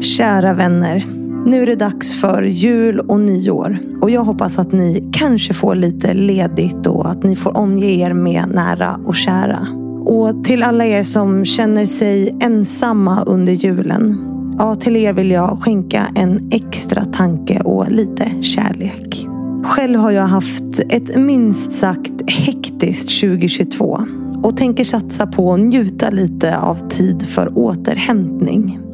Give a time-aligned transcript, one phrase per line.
[0.00, 1.04] Kära vänner.
[1.46, 3.78] Nu är det dags för jul och nyår.
[4.00, 8.12] Och jag hoppas att ni kanske får lite ledigt och att ni får omge er
[8.12, 9.66] med nära och kära.
[10.04, 14.26] Och till alla er som känner sig ensamma under julen.
[14.58, 19.26] Ja, till er vill jag skänka en extra tanke och lite kärlek.
[19.64, 24.00] Själv har jag haft ett minst sagt hektiskt 2022
[24.42, 28.89] och tänker satsa på att njuta lite av tid för återhämtning.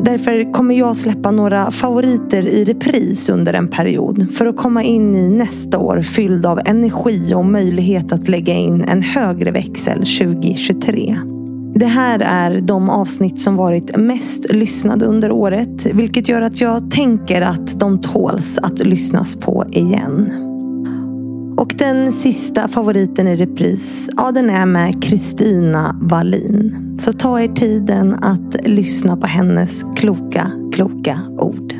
[0.00, 5.14] Därför kommer jag släppa några favoriter i repris under en period för att komma in
[5.14, 11.16] i nästa år fylld av energi och möjlighet att lägga in en högre växel 2023.
[11.74, 16.90] Det här är de avsnitt som varit mest lyssnade under året vilket gör att jag
[16.90, 20.45] tänker att de tåls att lyssnas på igen.
[21.56, 26.96] Och den sista favoriten i repris, ja den är med Kristina Wallin.
[27.00, 31.74] Så ta er tiden att lyssna på hennes kloka, kloka ord.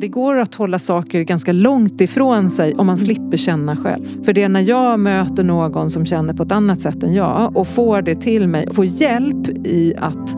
[0.00, 4.24] Det går att hålla saker ganska långt ifrån sig om man slipper känna själv.
[4.24, 7.56] För det är när jag möter någon som känner på ett annat sätt än jag
[7.56, 10.36] och får det till mig, får hjälp i att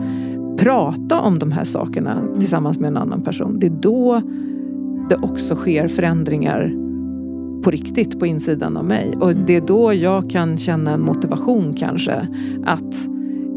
[0.57, 3.59] prata om de här sakerna tillsammans med en annan person.
[3.59, 4.21] Det är då
[5.09, 6.90] det också sker förändringar
[7.63, 9.17] på riktigt på insidan av mig.
[9.19, 12.27] Och det är då jag kan känna en motivation kanske
[12.65, 13.07] att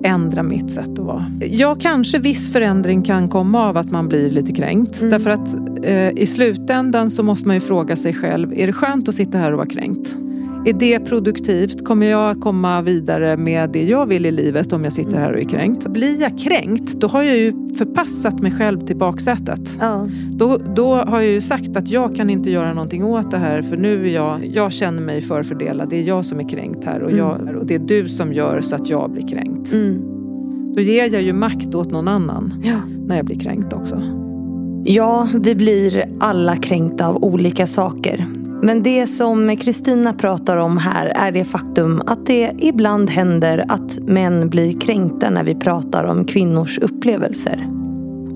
[0.05, 1.27] ändra mitt sätt att vara.
[1.41, 5.01] Ja, kanske viss förändring kan komma av att man blir lite kränkt.
[5.01, 5.11] Mm.
[5.11, 9.09] Därför att eh, i slutändan så måste man ju fråga sig själv, är det skönt
[9.09, 10.17] att sitta här och vara kränkt?
[10.67, 11.85] Är det produktivt?
[11.85, 15.39] Kommer jag komma vidare med det jag vill i livet om jag sitter här och
[15.39, 15.87] är kränkt?
[15.87, 19.79] Blir jag kränkt, då har jag ju förpassat mig själv till baksätet.
[19.81, 20.09] Ja.
[20.33, 23.63] Då, då har jag ju sagt att jag kan inte göra någonting åt det här
[23.63, 25.89] för nu är jag, jag känner mig förfördelad.
[25.91, 27.19] Det är jag som är kränkt här och, mm.
[27.19, 29.73] jag, och det är du som gör så att jag blir kränkt.
[29.73, 30.03] Mm.
[30.75, 32.81] Då ger jag ju makt åt någon annan ja.
[33.07, 34.03] när jag blir kränkt också.
[34.85, 38.27] Ja, vi blir alla kränkta av olika saker.
[38.65, 43.99] Men det som Kristina pratar om här är det faktum att det ibland händer att
[43.99, 47.69] män blir kränkta när vi pratar om kvinnors upplevelser.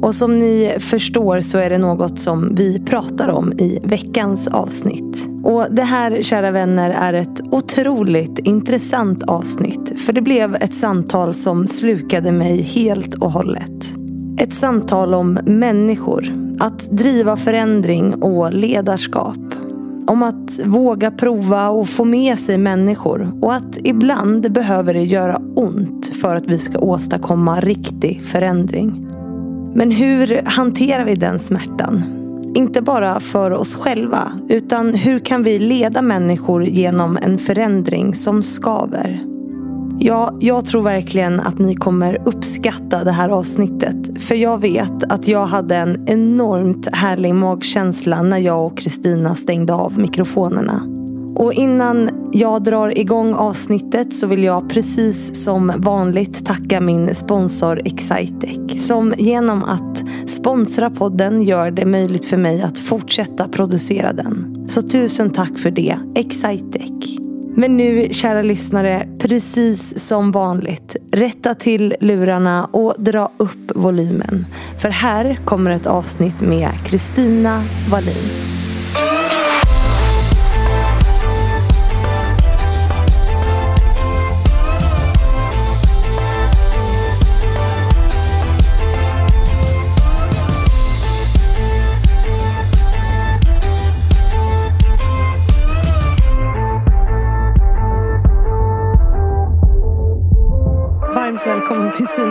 [0.03, 5.29] Och som ni förstår så är det något som vi pratar om i veckans avsnitt.
[5.45, 10.01] Och det här, kära vänner, är ett otroligt intressant avsnitt.
[10.01, 13.91] För det blev ett samtal som slukade mig helt och hållet.
[14.39, 19.39] Ett samtal om människor, att driva förändring och ledarskap.
[20.49, 26.07] Att våga prova och få med sig människor och att ibland behöver det göra ont
[26.07, 29.07] för att vi ska åstadkomma riktig förändring.
[29.75, 32.05] Men hur hanterar vi den smärtan?
[32.55, 38.43] Inte bara för oss själva, utan hur kan vi leda människor genom en förändring som
[38.43, 39.38] skaver?
[40.01, 44.23] Ja, jag tror verkligen att ni kommer uppskatta det här avsnittet.
[44.23, 49.75] För jag vet att jag hade en enormt härlig magkänsla när jag och Kristina stängde
[49.75, 50.83] av mikrofonerna.
[51.37, 57.81] Och innan jag drar igång avsnittet så vill jag precis som vanligt tacka min sponsor
[57.85, 58.87] Excitec.
[58.87, 64.65] Som genom att sponsra podden gör det möjligt för mig att fortsätta producera den.
[64.69, 67.19] Så tusen tack för det, Excitec.
[67.59, 74.47] Men nu, kära lyssnare, precis som vanligt, rätta till lurarna och dra upp volymen.
[74.79, 78.48] För här kommer ett avsnitt med Kristina Wallin.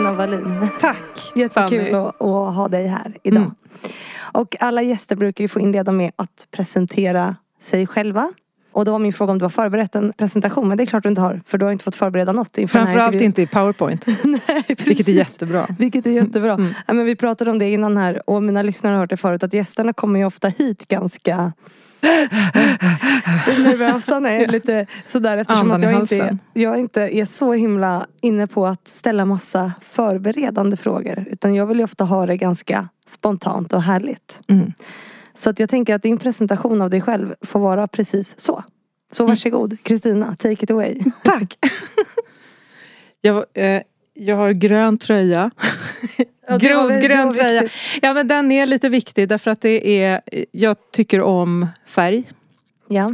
[0.08, 0.68] Kristina Wallin.
[0.80, 3.42] Tack Jättekul att, att, ha dig här idag.
[3.42, 3.54] Mm.
[4.32, 8.32] Och alla gäster brukar ju få inleda med att presentera sig själva.
[8.72, 10.68] Och då var min fråga om du har förberett en presentation.
[10.68, 11.40] Men det är klart du inte har.
[11.46, 14.06] För du har inte fått förbereda något inför Framförallt inte i powerpoint.
[14.24, 14.86] Nej, precis.
[14.86, 15.66] Vilket är jättebra.
[15.78, 16.52] Vilket är jättebra.
[16.52, 16.74] Mm.
[16.86, 18.30] Ja, men vi pratade om det innan här.
[18.30, 19.42] Och mina lyssnare har hört det förut.
[19.42, 21.52] Att gästerna kommer ju ofta hit ganska
[23.58, 28.66] nervösa är lite sådär eftersom att jag inte, jag inte är så himla inne på
[28.66, 31.24] att ställa massa förberedande frågor.
[31.30, 34.40] Utan jag vill ju ofta ha det ganska spontant och härligt.
[34.48, 34.72] Mm.
[35.34, 38.64] Så att jag tänker att din presentation av dig själv får vara precis så.
[39.12, 39.30] Så mm.
[39.30, 40.98] varsågod Kristina, take it away.
[41.24, 41.58] Tack!
[43.20, 43.82] jag, eh,
[44.18, 45.50] jag har grön tröja.
[46.50, 47.68] Ja, Grov, grön tröja.
[48.02, 50.20] Ja men den är lite viktig därför att det är,
[50.52, 52.24] jag tycker om färg.
[52.88, 53.10] Ja.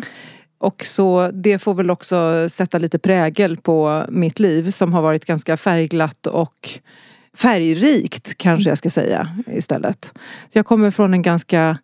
[0.59, 5.25] Och så det får väl också sätta lite prägel på mitt liv som har varit
[5.25, 6.71] ganska färgglatt och
[7.37, 10.13] färgrikt kanske jag ska säga istället.
[10.49, 11.79] Så jag kommer från en ganska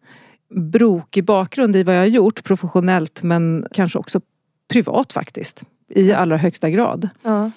[0.55, 4.20] brokig bakgrund i vad jag har gjort professionellt men kanske också
[4.69, 5.64] privat faktiskt.
[5.88, 7.08] I allra högsta grad.
[7.23, 7.50] Ja.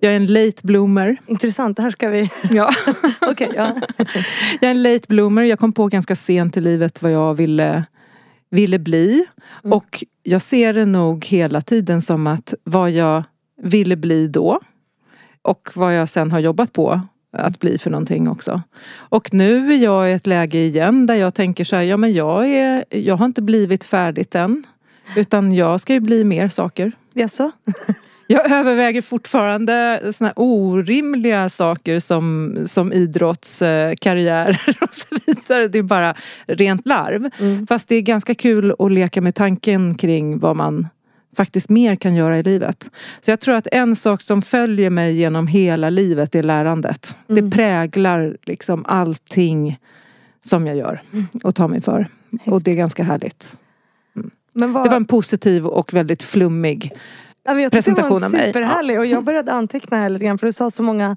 [0.00, 1.16] Jag är en late bloomer.
[1.26, 2.30] Intressant, det här ska vi...
[2.50, 2.70] Ja.
[3.20, 3.72] Okej, ja.
[4.60, 5.42] Jag är en late bloomer.
[5.42, 7.84] Jag kom på ganska sent i livet vad jag ville,
[8.50, 9.26] ville bli.
[9.64, 9.72] Mm.
[9.72, 13.24] Och jag ser det nog hela tiden som att vad jag
[13.62, 14.60] ville bli då
[15.42, 17.00] och vad jag sen har jobbat på
[17.32, 18.62] att bli för någonting också.
[18.94, 22.12] Och nu är jag i ett läge igen där jag tänker så här, ja men
[22.12, 24.64] jag, är, jag har inte blivit färdigt än.
[25.16, 26.92] Utan jag ska ju bli mer saker.
[27.12, 27.50] Jaså?
[28.26, 35.68] Jag överväger fortfarande såna orimliga saker som, som idrottskarriärer och så vidare.
[35.68, 36.14] Det är bara
[36.46, 37.30] rent larv.
[37.38, 37.66] Mm.
[37.66, 40.88] Fast det är ganska kul att leka med tanken kring vad man
[41.36, 42.90] faktiskt mer kan göra i livet.
[43.20, 47.16] Så jag tror att en sak som följer mig genom hela livet är lärandet.
[47.28, 47.44] Mm.
[47.50, 49.78] Det präglar liksom allting
[50.44, 51.00] som jag gör
[51.44, 52.06] och tar mig för.
[52.44, 53.56] Och det är ganska härligt.
[54.52, 54.84] Men vad...
[54.84, 56.92] Det var en positiv och väldigt flummig
[57.46, 58.46] Ja, jag tyckte det var presentation en av mig.
[58.46, 61.16] superhärlig och jag började anteckna här lite grann för du sa så många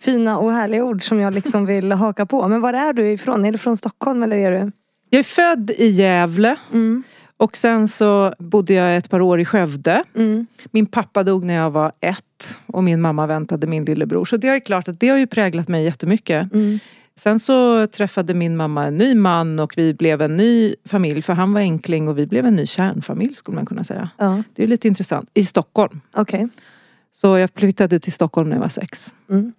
[0.00, 2.48] fina och härliga ord som jag liksom vill haka på.
[2.48, 3.44] Men var är du ifrån?
[3.44, 4.72] Är du från Stockholm eller är du?
[5.10, 7.02] Jag är född i Gävle Mm.
[7.36, 10.04] och sen så bodde jag ett par år i Skövde.
[10.16, 10.46] Mm.
[10.70, 14.24] Min pappa dog när jag var ett och min mamma väntade min lillebror.
[14.24, 16.52] Så det är klart att det har ju präglat mig jättemycket.
[16.52, 16.78] Mm.
[17.22, 21.32] Sen så träffade min mamma en ny man och vi blev en ny familj för
[21.32, 24.10] han var enkling och vi blev en ny kärnfamilj skulle man kunna säga.
[24.18, 25.30] Ja, Det är lite intressant.
[25.34, 26.00] I Stockholm.
[26.14, 26.48] okej.
[27.12, 29.14] Så jag flyttade till Stockholm när jag var sex.
[29.30, 29.52] Mm.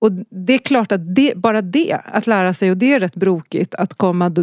[0.00, 3.14] Och det är klart att det, bara det, att lära sig, och det är rätt
[3.14, 4.34] brokigt, att komma,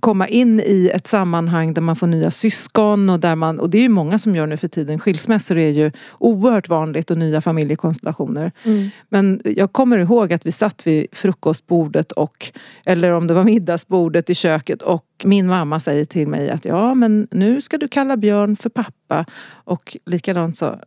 [0.00, 3.78] komma in i ett sammanhang där man får nya syskon och där man, och det
[3.78, 7.40] är ju många som gör nu för tiden, skilsmässor är ju oerhört vanligt och nya
[7.40, 8.52] familjekonstellationer.
[8.64, 8.90] Mm.
[9.08, 12.52] Men jag kommer ihåg att vi satt vid frukostbordet och,
[12.84, 16.94] eller om det var middagsbordet i köket och min mamma säger till mig att ja
[16.94, 19.24] men nu ska du kalla Björn för pappa.
[19.64, 20.78] Och likadant sa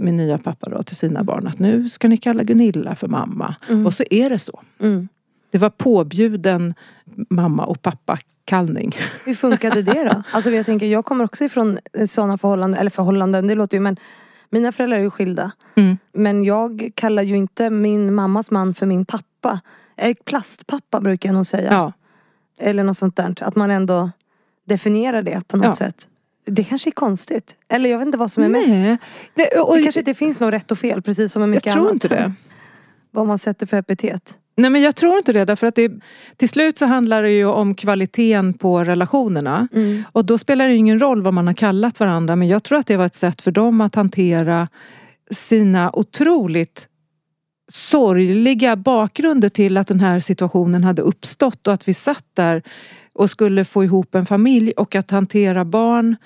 [0.00, 3.54] min nya pappa då till sina barn att nu ska ni kalla Gunilla för mamma.
[3.68, 3.86] Mm.
[3.86, 4.60] Och så är det så.
[4.80, 5.08] Mm.
[5.50, 6.74] Det var påbjuden
[7.30, 8.96] mamma och pappa kallning.
[9.24, 10.22] Hur funkade det då?
[10.32, 13.96] Alltså jag tänker, jag kommer också ifrån sådana förhållanden, eller förhållanden, det låter ju men
[14.50, 15.52] mina föräldrar är ju skilda.
[15.74, 15.98] Mm.
[16.12, 19.60] Men jag kallar ju inte min mammas man för min pappa.
[19.96, 21.72] Eh, Plastpappa brukar jag nog säga.
[21.72, 21.92] Ja.
[22.58, 23.34] Eller något sånt där.
[23.40, 24.10] Att man ändå
[24.64, 25.72] definierar det på något Ja.
[25.72, 26.08] sätt.
[26.46, 27.54] Det kanske är konstigt.
[27.68, 28.68] Eller jag vet inte vad som är mest.
[28.68, 28.98] Nej.
[29.34, 31.72] Det, och, Det kanske inte finns något rätt och fel precis som med jag mycket
[31.72, 31.92] tror annat.
[31.92, 32.32] inte det.
[33.10, 34.36] Vad man sätter för epitet.
[34.56, 35.92] Nej men jag tror inte det därför att det,
[36.36, 39.68] till slut så handlar det ju om kvaliteten på relationerna.
[39.72, 40.04] Mm.
[40.12, 42.86] Och då spelar det ingen roll vad man har kallat varandra men jag tror att
[42.86, 44.68] det var ett sätt för dem att hantera
[45.30, 46.86] sina otroligt
[47.72, 52.62] sorgliga bakgrunder till att den här situationen hade uppstått och att vi satt där
[53.12, 56.16] och skulle få ihop en familj och att hantera barn.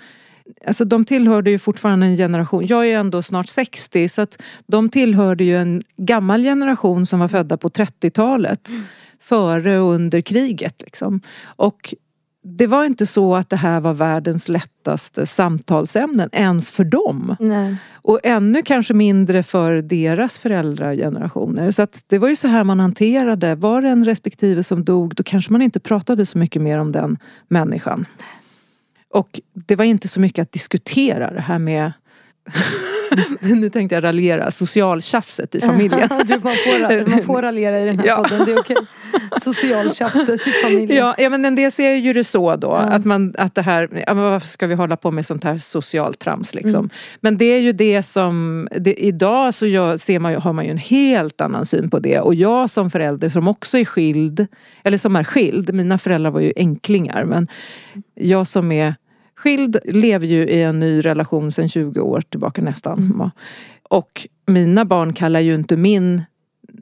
[0.66, 4.88] Alltså de tillhörde ju fortfarande en generation, jag är ändå snart 60 så att de
[4.88, 8.70] tillhörde ju en gammal generation som var födda på 30-talet.
[9.20, 11.20] Före och under kriget liksom.
[11.44, 11.94] Och
[12.46, 17.36] det var inte så att det här var världens lättaste samtalsämnen ens för dem.
[17.40, 17.76] Nej.
[17.92, 21.70] Och ännu kanske mindre för deras föräldragenerationer.
[21.70, 23.54] Så att det var ju så här man hanterade.
[23.54, 26.92] Var det en respektive som dog då kanske man inte pratade så mycket mer om
[26.92, 27.16] den
[27.48, 28.06] människan.
[29.10, 31.92] Och det var inte så mycket att diskutera det här med
[33.40, 36.08] nu tänkte jag raljera, socialtjafset i familjen.
[36.26, 38.16] du, man, får, man får raljera i den här Ja.
[38.16, 38.76] podden, det är okej.
[39.40, 40.98] Socialtjafset i familjen.
[40.98, 42.66] Ja, ja men en del ser ju det så då.
[42.66, 42.76] Ja.
[42.78, 45.58] Att, man, att det här, ja, men varför ska vi hålla på med sånt här
[45.58, 46.78] socialt trams liksom.
[46.78, 46.90] Mm.
[47.20, 50.64] Men det är ju det som, det, idag så gör, ser man ju, har man
[50.64, 52.20] ju en helt annan syn på det.
[52.20, 54.46] Och jag som förälder som också är skild,
[54.84, 57.48] eller som är skild, mina föräldrar var ju enklingar men
[58.14, 58.94] jag som är
[59.44, 62.98] skild lever ju i en ny relation sedan 20 år tillbaka nästan.
[62.98, 63.30] Mm.
[63.82, 66.22] Och mina barn kallar ju inte min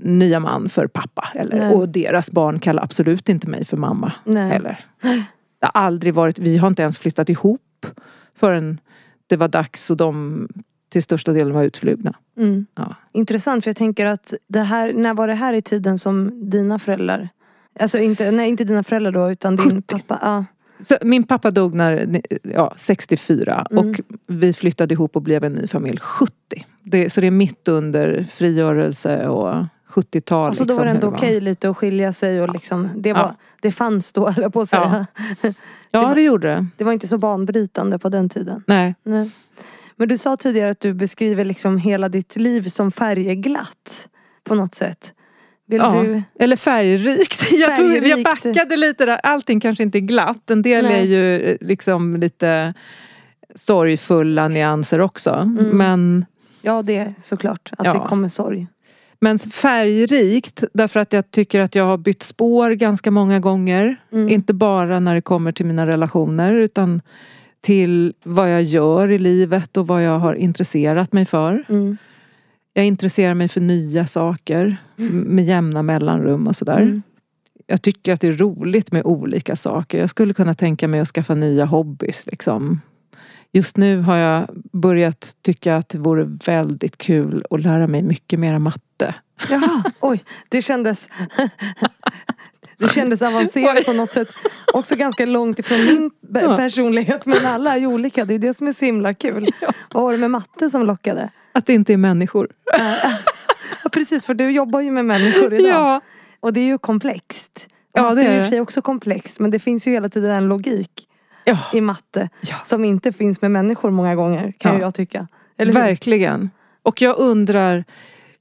[0.01, 1.29] nya man för pappa.
[1.35, 1.75] Eller, Nej.
[1.75, 4.51] och deras barn kallar absolut inte mig för mamma Nej.
[4.51, 4.85] heller.
[5.61, 7.87] Det har aldrig varit, vi har inte ens flyttat ihop
[8.35, 8.81] förrän
[9.27, 10.49] det var dags och de
[10.89, 12.15] till största delen var utflugna.
[12.37, 12.67] Mm.
[12.75, 12.95] Ja.
[13.13, 16.79] Intressant för jag tänker att det här, när var det här i tiden som dina
[16.79, 17.29] föräldrar
[17.81, 19.99] Alltså inte, nej, inte dina föräldrar då utan din 70.
[19.99, 20.19] pappa.
[20.23, 20.45] Ja.
[20.83, 23.89] Så min pappa dog när, ja, 64 Mm.
[23.91, 26.33] och vi flyttade ihop och blev en ny familj 70.
[26.83, 30.47] Det, så det är mitt under frigörelse och 70-tal.
[30.47, 33.21] Alltså då liksom, var det ändå okej lite att skilja sig och liksom det, var,
[33.21, 33.35] Ja.
[33.63, 35.07] det fanns då jag på att säga.
[35.91, 36.67] Ja, det gjorde det.
[36.77, 38.65] Det var inte så banbrytande på den tiden.
[38.67, 38.95] Nej.
[39.03, 39.31] Nej.
[39.97, 44.09] Men du sa tidigare att du beskriver liksom hela ditt liv som färgglatt.
[44.45, 45.15] på något sätt.
[45.67, 46.03] Vill Ja.
[46.03, 46.23] du...
[46.39, 47.53] Eller färgrikt.
[47.53, 49.21] Jag, tror, jag backade lite där.
[49.23, 50.51] Allting kanske inte är glatt.
[50.51, 51.01] En del Nej.
[51.01, 52.75] är ju eh, liksom lite
[53.55, 55.31] sorgfulla nyanser också.
[55.31, 55.65] Mm.
[55.69, 56.25] Men,
[56.65, 57.71] Ja, det är såklart.
[57.79, 57.93] Att Ja.
[57.93, 58.67] det kommer sorg.
[59.21, 63.97] men färgrikt därför att jag tycker att jag har bytt spår ganska många gånger.
[64.13, 64.29] Mm.
[64.29, 67.01] Inte bara när det kommer till mina relationer utan
[67.61, 71.65] till vad jag gör i livet och vad jag har intresserat mig för.
[71.69, 71.97] Mm.
[72.75, 74.77] Jag intresserar mig för nya saker
[75.13, 76.81] med jämna mellanrum och sådär.
[76.81, 77.03] Mm.
[77.67, 79.99] Jag tycker att det är roligt med olika saker.
[79.99, 82.27] Jag skulle kunna tänka mig att skaffa nya hobbys.
[82.27, 82.81] Liksom.
[83.53, 88.39] Just nu har jag börjat tycka att det vore väldigt kul att lära mig mycket
[88.39, 89.15] mera matte.
[89.51, 90.21] Jaha, oj.
[90.49, 91.09] Det kändes...
[92.79, 94.29] Det kändes avancerat på något sätt.
[94.73, 96.11] Också ganska långt ifrån min
[96.43, 96.57] Ja.
[96.57, 97.27] personlighet.
[97.27, 98.25] Men alla är ju olika.
[98.25, 99.49] Det är det som är så himla kul.
[99.93, 101.31] Vad var det med matte som lockade?
[101.53, 102.49] Att det inte är människor.
[103.85, 105.71] Ja, precis, för du jobbar ju med människor idag.
[105.71, 106.01] Ja,
[106.41, 107.69] Och det är ju komplext.
[107.93, 108.45] Ja, matte det är är ju i och det.
[108.45, 109.41] för sig också komplext.
[109.41, 110.91] Men det finns ju hela tiden en logik
[111.45, 112.29] ja i matte.
[112.43, 112.55] Ja.
[112.63, 114.53] Som inte finns med människor många gånger.
[114.59, 114.81] Kan Ja.
[114.81, 115.27] jag tycka.
[115.57, 116.51] Verkligen.
[116.83, 117.85] Och jag undrar,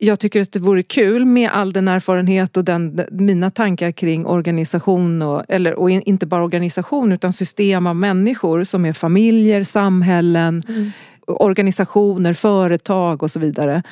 [0.04, 4.26] jag tycker att det vore kul med all den erfarenhet och den, mina tankar kring
[4.26, 9.64] organisation och, eller, och in- inte bara organisation utan system av människor som är familjer,
[9.64, 10.92] samhällen, Mm.
[11.28, 13.84] organisationer, företag och så vidare.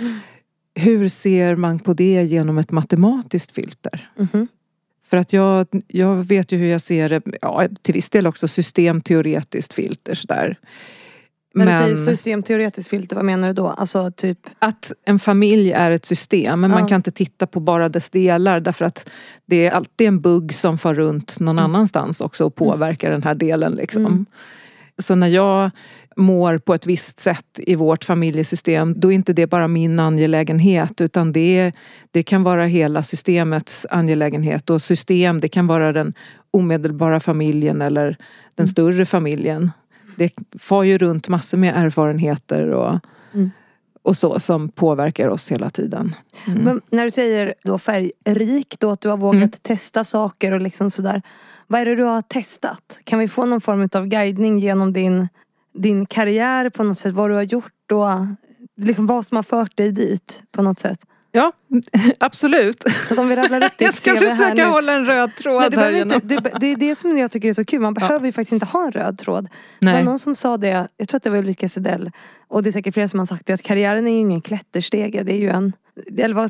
[0.75, 4.09] Hur ser man på det genom ett matematiskt filter?
[4.17, 4.47] Mhm.
[5.09, 8.47] För att jag, jag vet ju hur jag ser det, ja, till viss del också
[8.47, 10.57] systemteoretiskt filter sådär.
[11.65, 13.67] När du säger systemteoretiskt filter, vad menar du då?
[13.67, 14.39] Alltså typ...
[14.59, 16.87] att en familj är ett system men man Ja.
[16.87, 19.09] kan inte titta på bara dess delar därför att
[19.45, 23.35] det är alltid en bugg som far runt någon annanstans också och påverkar den här
[23.35, 23.71] delen.
[23.71, 24.05] Liksom.
[24.05, 24.25] Mm.
[24.97, 25.71] Så när jag
[26.15, 31.01] mår på ett visst sätt i vårt familjesystem då är inte det bara min angelägenhet
[31.01, 31.71] utan det,
[32.11, 36.13] det kan vara hela systemets angelägenhet och system det kan vara den
[36.51, 38.17] omedelbara familjen eller
[38.55, 39.71] den större familjen.
[40.19, 42.99] Det far ju runt massor med erfarenheter och,
[43.33, 43.51] Mm.
[44.01, 46.15] och så som påverkar oss hela tiden.
[46.47, 46.63] Mm.
[46.63, 49.51] Men när du säger då färgrik, då att du har vågat Mm.
[49.61, 51.21] testa saker och liksom sådär.
[51.67, 52.99] Vad är det du har testat?
[53.03, 55.27] Kan vi få någon form av guidning genom din,
[55.73, 57.13] din karriär på något sätt?
[57.13, 58.07] Vad du har gjort och
[58.85, 60.99] liksom vad som har fört dig dit på något sätt?
[61.31, 61.51] Ja,
[62.19, 62.83] absolut.
[63.07, 65.77] Så om vi rabblar upp ditt Jag ska försöka hålla en röd tråd Nej, det,
[65.79, 67.79] här inte, det, det är det som jag tycker är så kul.
[67.79, 69.49] Man behöver ju faktiskt inte ha en röd tråd.
[69.79, 70.03] Det var Nej.
[70.03, 72.11] någon som sa det, jag tror att det var Ulrika Sedell.
[72.47, 75.23] Och det är säkert flera som har sagt det, att karriären är ju ingen klätterstege.
[75.23, 75.73] Det är ju en,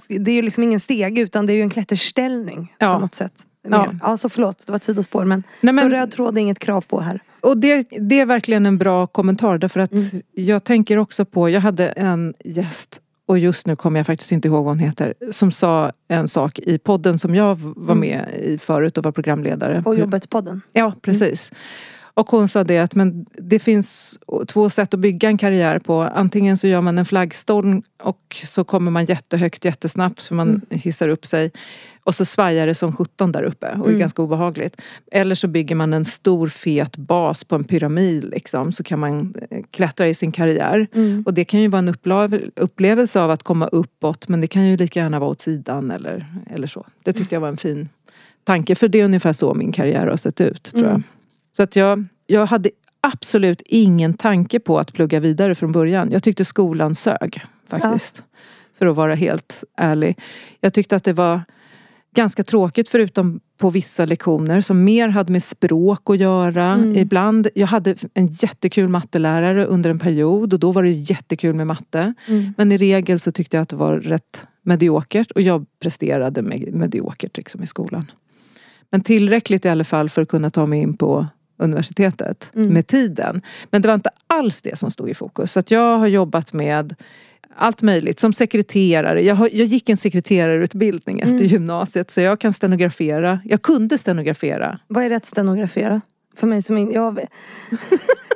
[0.07, 2.93] det är ju liksom ingen stege utan det är ju en klätterställning Ja.
[2.93, 3.33] på något sätt.
[3.67, 3.69] Ja.
[3.91, 3.93] Ja.
[4.03, 5.25] ja, så förlåt, det var ett sidospår.
[5.25, 7.21] Men, Nej, Så men- röd tråd är inget krav på här.
[7.41, 10.05] Och det, det är verkligen en bra kommentar därför att Mm.
[10.31, 14.47] jag tänker också på, jag hade en gäst och just nu kommer jag faktiskt inte
[14.47, 17.99] ihåg vad hon heter, som sa en sak i podden som jag var Mm.
[17.99, 19.81] med i förut och var programledare.
[19.81, 20.61] På jobbet-podden.
[20.73, 21.51] Ja, precis.
[22.19, 26.01] Och hon sa det att men det finns två sätt att bygga en karriär på.
[26.01, 31.07] Antingen så gör man en flaggstång och så kommer man jättehögt jättesnabbt för man hissar
[31.09, 31.51] upp sig.
[32.03, 33.99] Och så svajar det som 17 där uppe och är Mm.
[33.99, 34.81] ganska obehagligt.
[35.11, 39.35] Eller så bygger man en stor fet bas på en pyramid liksom, så kan man
[39.49, 40.87] eh, klättra i sin karriär.
[40.93, 41.23] Mm.
[41.25, 44.65] Och det kan ju vara en upplev- upplevelse av att komma uppåt men det kan
[44.67, 46.85] ju lika gärna vara åt sidan eller, eller så.
[47.03, 47.89] Det tyckte jag var en fin
[48.43, 51.01] tanke för det är ungefär så min karriär har sett ut tror jag.
[51.59, 52.69] Så att jag, jag hade
[53.01, 56.11] absolut ingen tanke på att plugga vidare från början.
[56.11, 58.23] Jag tyckte skolan sög faktiskt.
[58.77, 60.19] För att vara helt ärlig.
[60.59, 61.41] Jag tyckte att det var
[62.15, 66.65] ganska tråkigt förutom på vissa lektioner som mer hade med språk att göra.
[66.65, 66.95] Mm.
[66.95, 71.67] Ibland, jag hade en jättekul mattelärare under en period och då var det jättekul med
[71.67, 72.13] matte.
[72.27, 72.53] Mm.
[72.57, 76.73] Men i regel så tyckte jag att det var rätt mediokert och jag presterade med,
[76.73, 78.11] mediokert liksom i skolan.
[78.91, 81.27] Men tillräckligt i alla fall för att kunna ta mig in på
[81.59, 82.73] universitetet Mm.
[82.73, 83.41] med tiden.
[83.71, 85.51] Men det var inte alls det som stod i fokus.
[85.51, 86.95] Så att jag har jobbat med
[87.55, 88.19] allt möjligt.
[88.19, 89.21] Som sekreterare.
[89.21, 91.47] Jag, har, jag gick en sekreterarutbildning efter Mm.
[91.47, 93.39] gymnasiet så jag kan stenografera.
[93.45, 94.79] Jag kunde stenografera.
[94.87, 96.01] Vad är det att stenografera?
[96.35, 96.95] För mig som inte...
[96.95, 97.19] Jag,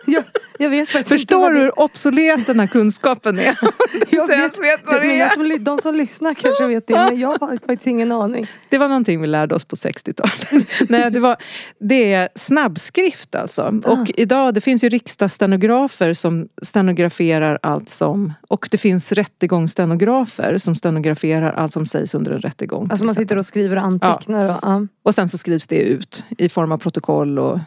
[0.06, 0.24] jag,
[0.58, 3.58] jag vet faktiskt Förstår du hur obsolet den här kunskapen är?
[4.10, 5.30] jag ens vet vad det är.
[5.30, 8.48] som, De som lyssnar kanske vet det men jag har faktiskt ingen aning.
[8.70, 10.70] Det var någonting vi lärde oss på 60-talet.
[10.90, 11.38] Nej, det, var,
[11.80, 13.82] det är snabbskrift alltså.
[13.86, 18.34] Och idag, det finns ju riksdagsstenografer som stenograferar allt som...
[18.48, 22.88] Och det finns rättegångsstenografer som stenograferar allt som sägs under en rättegång.
[22.92, 24.50] Alltså man sitter och skriver och antecknar.
[24.50, 24.88] Och, ja.
[25.04, 27.60] Och sen så skrivs det ut i form av protokoll och,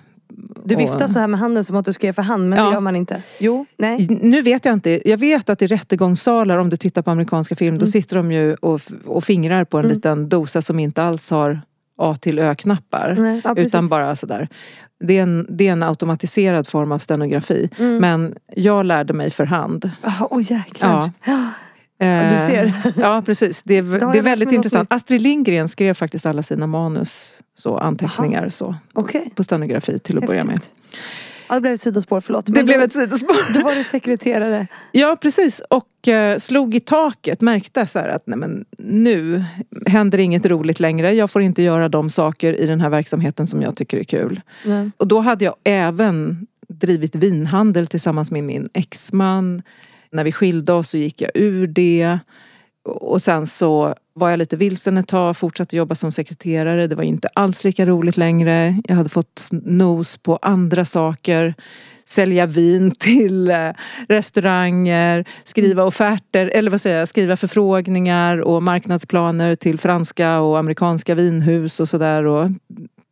[0.68, 2.64] Du viftar så här med handen som att du ska ge för hand men Ja.
[2.64, 3.22] det gör man inte.
[3.38, 4.06] Jo, nej.
[4.22, 5.08] Nu vet jag inte.
[5.10, 7.90] Jag vet att i rättegångssalar, om du tittar på amerikanska film, då Mm.
[7.92, 9.94] sitter de ju och, och fingrar på en Mm.
[9.96, 11.60] liten dosa som inte alls har
[11.98, 13.40] A till Ö-knappar.
[13.44, 14.48] Ja, utan bara sådär.
[15.00, 17.70] Det är, en, det är en automatiserad form av stenografi.
[17.78, 17.98] Mm.
[17.98, 19.90] Men jag lärde mig för hand.
[20.02, 21.10] Jaha, Åh jäklar.
[21.24, 21.50] Ja.
[21.98, 22.92] Eh, du ser.
[23.00, 23.62] Ja precis.
[23.62, 24.92] Det är, det är väldigt intressant.
[24.92, 30.26] Astrid Lindgren skrev faktiskt alla sina manus, så anteckningar så, Okej, på stenografi till att
[30.26, 30.54] börja med.
[30.54, 30.72] häftigt.
[31.48, 32.46] Ja, det blev ett sidospår, förlåt.
[32.46, 33.36] Det blev ett sidospår.
[33.54, 34.66] då var det sekreterare.
[34.92, 39.44] Ja precis och eh, slog i taket, märkte så att nej, men nu
[39.86, 41.12] händer inget roligt längre.
[41.12, 44.40] Jag får inte göra de saker i den här verksamheten som jag tycker är kul.
[44.64, 44.90] Nej.
[44.96, 49.62] Och då hade jag även drivit vinhandel tillsammans med min exman.
[50.10, 52.18] När vi skilde oss så gick jag ur det.
[52.84, 56.86] Och sen så var jag lite vilsen ett tag, fortsatte jobba som sekreterare.
[56.86, 58.80] Det var inte alls lika roligt längre.
[58.84, 61.54] Jag hade fått nos på andra saker.
[62.04, 63.70] Sälja vin till eh,
[64.08, 71.14] restauranger, skriva offerter, eller vad säger jag, skriva förfrågningar och marknadsplaner till franska och amerikanska
[71.14, 72.54] vinhus och sådär.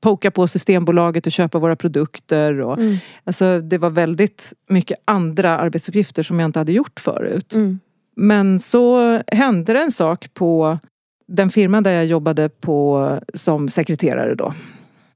[0.04, 2.61] Poka på Systembolaget och köpa våra produkter.
[2.61, 2.96] Och, Mm.
[3.25, 7.54] Alltså det var väldigt mycket andra arbetsuppgifter som jag inte hade gjort förut.
[7.54, 7.80] Mm.
[8.16, 10.78] Men så hände det en sak på
[11.26, 14.54] den firman där jag jobbade på som sekreterare då.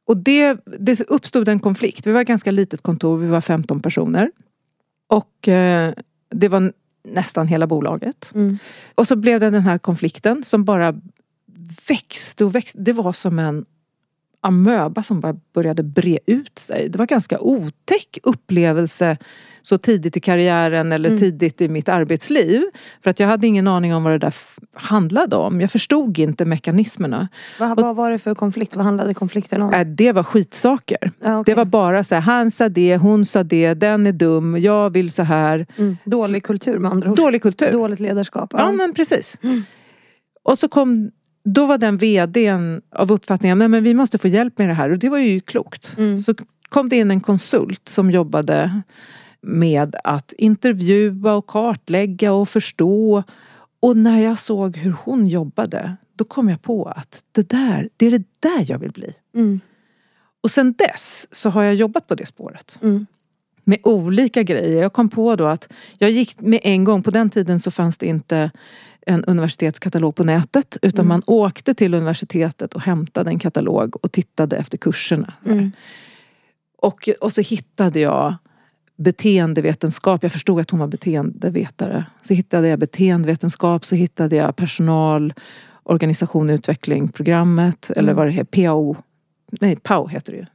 [0.06, 2.06] Och det, det uppstod en konflikt.
[2.06, 4.30] Vi var ett ganska litet kontor, vi var 15 personer.
[5.06, 5.92] Och eh,
[6.30, 6.72] det var
[7.08, 8.30] nästan hela bolaget.
[8.34, 8.58] Mm.
[8.94, 11.00] Och så blev det den här konflikten som bara
[11.88, 12.78] växte och växte.
[12.78, 13.64] Det var som en
[14.48, 16.88] amöba som bara började bre ut sig.
[16.88, 19.16] Det var ganska otäck upplevelse
[19.62, 21.20] så tidigt i karriären eller Mm.
[21.20, 22.62] tidigt i mitt arbetsliv.
[23.02, 24.34] För att jag hade ingen aning om vad det där
[24.72, 25.60] handlade om.
[25.60, 27.28] Jag förstod inte mekanismerna.
[27.58, 28.76] Vad, vad var det för konflikt?
[28.76, 29.74] Vad handlade konflikten om?
[29.74, 31.10] Äh, det var skitsaker.
[31.20, 31.52] Ja, okej.
[31.54, 34.90] Det var bara så här, han sa det, hon sa det, den är dum, jag
[34.90, 35.66] vill så här.
[35.76, 35.96] mm.
[36.04, 37.16] Dålig kultur med andra ord.
[37.16, 37.72] Dålig kultur.
[37.72, 38.50] Dåligt ledarskap.
[38.56, 39.38] Ja men precis.
[39.42, 39.62] Mm.
[40.42, 41.10] Och så kom,
[41.54, 44.98] då var den vdn av uppfattningen, men vi måste få hjälp med det här och
[44.98, 45.94] det var ju klokt.
[45.98, 46.18] Mm.
[46.18, 46.34] Så
[46.68, 48.82] kom det in en konsult som jobbade
[49.40, 53.22] med att intervjua och kartlägga och förstå.
[53.80, 58.06] Och när jag såg hur hon jobbade, då kom jag på att det där, det
[58.06, 59.12] är det där jag vill bli.
[59.34, 59.60] Mm.
[60.40, 62.78] Och sen dess så har jag jobbat på det spåret.
[62.82, 63.06] Mm.
[63.64, 64.82] Med olika grejer.
[64.82, 67.98] Jag kom på då att jag gick med en gång, på den tiden så fanns
[67.98, 68.50] det inte
[69.06, 71.08] en universitetskatalog på nätet utan Mm.
[71.08, 75.34] man åkte till universitetet och hämtade en katalog och tittade efter kurserna.
[75.46, 75.72] Mm.
[76.78, 78.34] Och, och så hittade jag
[78.96, 80.22] beteendevetenskap.
[80.22, 82.04] Jag förstod att hon var beteendevetare.
[82.22, 85.34] Så hittade jag beteendevetenskap, så hittade jag personal,
[85.82, 87.90] organisation, utveckling, programmet.
[87.90, 88.16] Eller Mm.
[88.16, 88.96] vad det heter, PAO.
[89.60, 90.46] Nej, PAO heter det ju.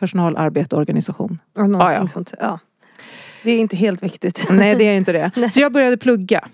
[0.00, 1.38] Personal, arbete, organisation.
[1.54, 2.06] Ja, någonting Ja, ja.
[2.06, 2.34] sånt.
[2.40, 2.58] Ja.
[3.44, 4.46] Det är inte helt viktigt.
[4.50, 5.30] Nej, det är inte det.
[5.36, 5.50] Nej.
[5.52, 6.48] Så jag började plugga.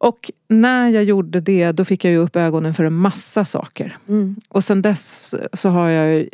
[0.00, 3.96] Och när jag gjorde det, då fick jag ju upp ögonen för en massa saker.
[4.08, 4.36] Mm.
[4.48, 6.28] Och sen dess så har jag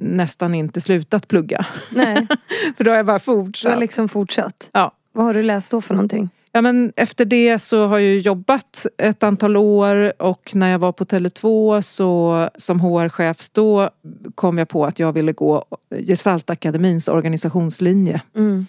[0.00, 1.66] nästan inte slutat plugga.
[1.90, 2.26] Nej,
[2.76, 3.80] För då har jag bara du har fortsatt.
[3.80, 4.70] liksom fortsatt.
[4.72, 4.92] Ja.
[5.12, 6.28] Vad har du läst då för någonting?
[6.52, 10.92] Ja, men efter det så har jag jobbat ett antal år och när jag var
[10.92, 13.90] på Tele2 så, som HR-chef då
[14.34, 15.64] kom jag på att jag ville gå
[16.06, 18.20] Gestaltakademins organisationslinje.
[18.36, 18.66] Mm.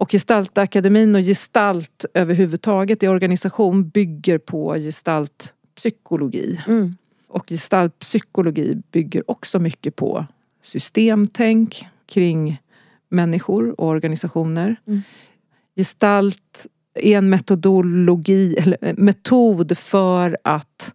[0.00, 6.60] Och Gestaltakademin och gestalt överhuvudtaget i organisation bygger på gestaltpsykologi.
[6.66, 6.96] Mm.
[7.28, 10.26] Och gestaltpsykologi bygger också mycket på
[10.62, 12.62] systemtänk kring
[13.08, 14.76] människor och organisationer.
[14.86, 15.02] Mm.
[15.76, 20.94] Gestalt är en metodologi, eller metod för att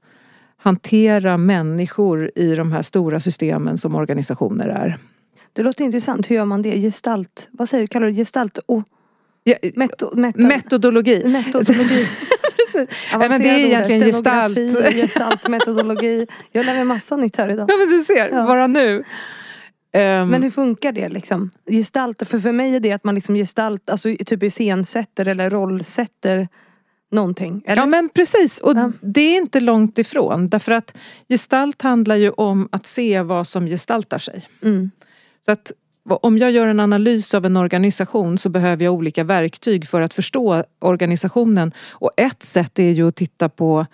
[0.58, 4.98] hantera människor i de här stora systemen som organisationer är.
[5.54, 6.32] Det låter intressant.
[6.32, 6.82] Hur gör man det?
[6.82, 7.50] Gestalt.
[7.52, 7.88] Vad säger du?
[7.88, 8.60] Kallar du gestalt?
[8.68, 8.84] Oh,
[9.48, 11.24] Ja, meto, meta, metodologi.
[11.28, 12.08] metodologi.
[12.56, 12.98] Precis.
[13.12, 14.58] Ja, men det är egentligen gestalt.
[14.94, 16.28] gestalt, metodologi.
[16.52, 17.70] Jag lär mig massa nytt här idag.
[17.72, 18.46] Ja men du ser, Ja.
[18.46, 19.04] bara nu.
[19.94, 21.52] Ehm, Men hur funkar det liksom?
[21.70, 26.48] Gestalt, för för mig är det att man liksom gestalt, alltså typ iscensätter eller rollsätter
[27.12, 27.64] någonting.
[27.66, 27.82] Eller?
[27.82, 28.92] Ja men precis och Ja.
[29.02, 30.98] det är inte långt ifrån därför att
[31.30, 34.48] gestalt handlar ju om att se vad som gestaltar sig.
[34.64, 34.92] Mm.
[35.46, 35.72] Så att
[36.10, 40.14] om jag gör en analys av en organisation så behöver jag olika verktyg för att
[40.14, 41.72] förstå organisationen.
[41.92, 43.86] Och ett sätt är ju att titta på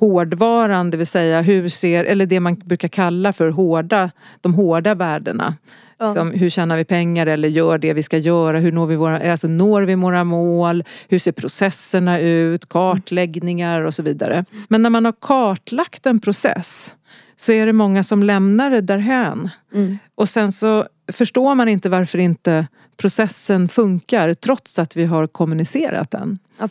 [0.00, 4.10] hårdvaran, det vill säga hur ser, eller det man brukar kalla för hårda,
[4.40, 5.54] de hårda värdena.
[5.98, 6.14] Ja.
[6.14, 8.58] Som hur tjänar vi pengar eller gör det vi ska göra?
[8.58, 10.84] Hur når vi våra, alltså når vi våra mål?
[11.08, 12.68] Hur ser processerna ut?
[12.68, 14.44] Kartläggningar och så vidare.
[14.68, 16.94] Men när man har kartlagt en process
[17.36, 19.50] så är det många som lämnar det därhän.
[19.74, 19.98] Mm.
[20.14, 26.10] Och sen så förstår man inte varför inte processen funkar trots att vi har kommunicerat
[26.10, 26.38] den.
[26.58, 26.68] Ja,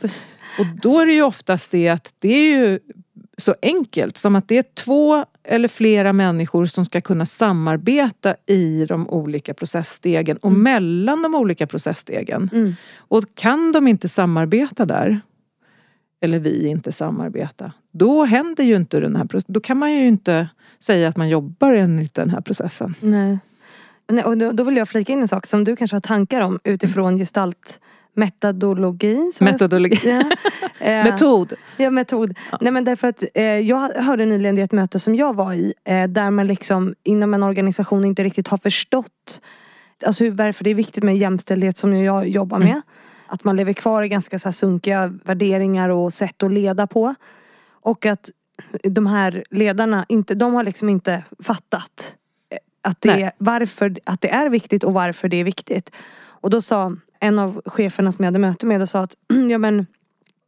[0.60, 2.80] och då är det ju oftast det att det är ju
[3.38, 8.86] så enkelt som att det är två eller flera människor som ska kunna samarbeta i
[8.86, 10.63] de olika processstegen och mm.
[10.63, 12.49] mellan de olika processstegen.
[12.54, 12.75] Mm.
[12.97, 15.21] Och kan de inte samarbeta där,
[16.21, 19.54] eller vi inte samarbeta, då händer ju inte den här processen.
[19.54, 20.49] Då kan man ju inte
[20.80, 22.95] säga att man jobbar enligt den här processen.
[22.99, 23.38] Nej.
[24.10, 26.60] Nej och då, vill jag flika in en sak som du kanske har tankar om
[26.63, 27.80] utifrån gestalt
[28.13, 29.32] metodologi.
[29.41, 30.00] Metodologi.
[30.04, 30.24] Ja.
[30.82, 31.54] Eh, metod.
[31.78, 32.38] Ja, metod.
[32.52, 32.58] Ja.
[32.62, 35.74] Nej, men därför att, eh, jag hörde nyligen i ett möte som jag var i
[35.86, 39.41] eh, där man liksom inom en organisation inte riktigt har förstått
[40.06, 42.67] alltså hur, varför det är viktigt med jämställdhet som jag jobbar med.
[42.67, 42.82] Mm.
[43.28, 47.15] Att man lever kvar i ganska så här sunkiga värderingar och sätt att leda på.
[47.82, 48.30] Och att
[48.84, 52.15] de här ledarna, inte, de har liksom inte fattat
[52.82, 55.92] att det, varför, att det är viktigt och varför det är viktigt.
[56.20, 59.15] Och då sa en av cheferna som jag hade möte med och sa att
[59.50, 59.86] ja men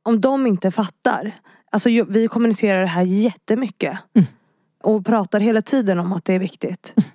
[0.03, 1.31] om de inte fattar.
[1.71, 3.97] Alltså vi kommunicerar det här jättemycket.
[4.15, 4.27] Mm.
[4.83, 6.93] Och pratar hela tiden om att det är viktigt.
[6.97, 7.09] Mm.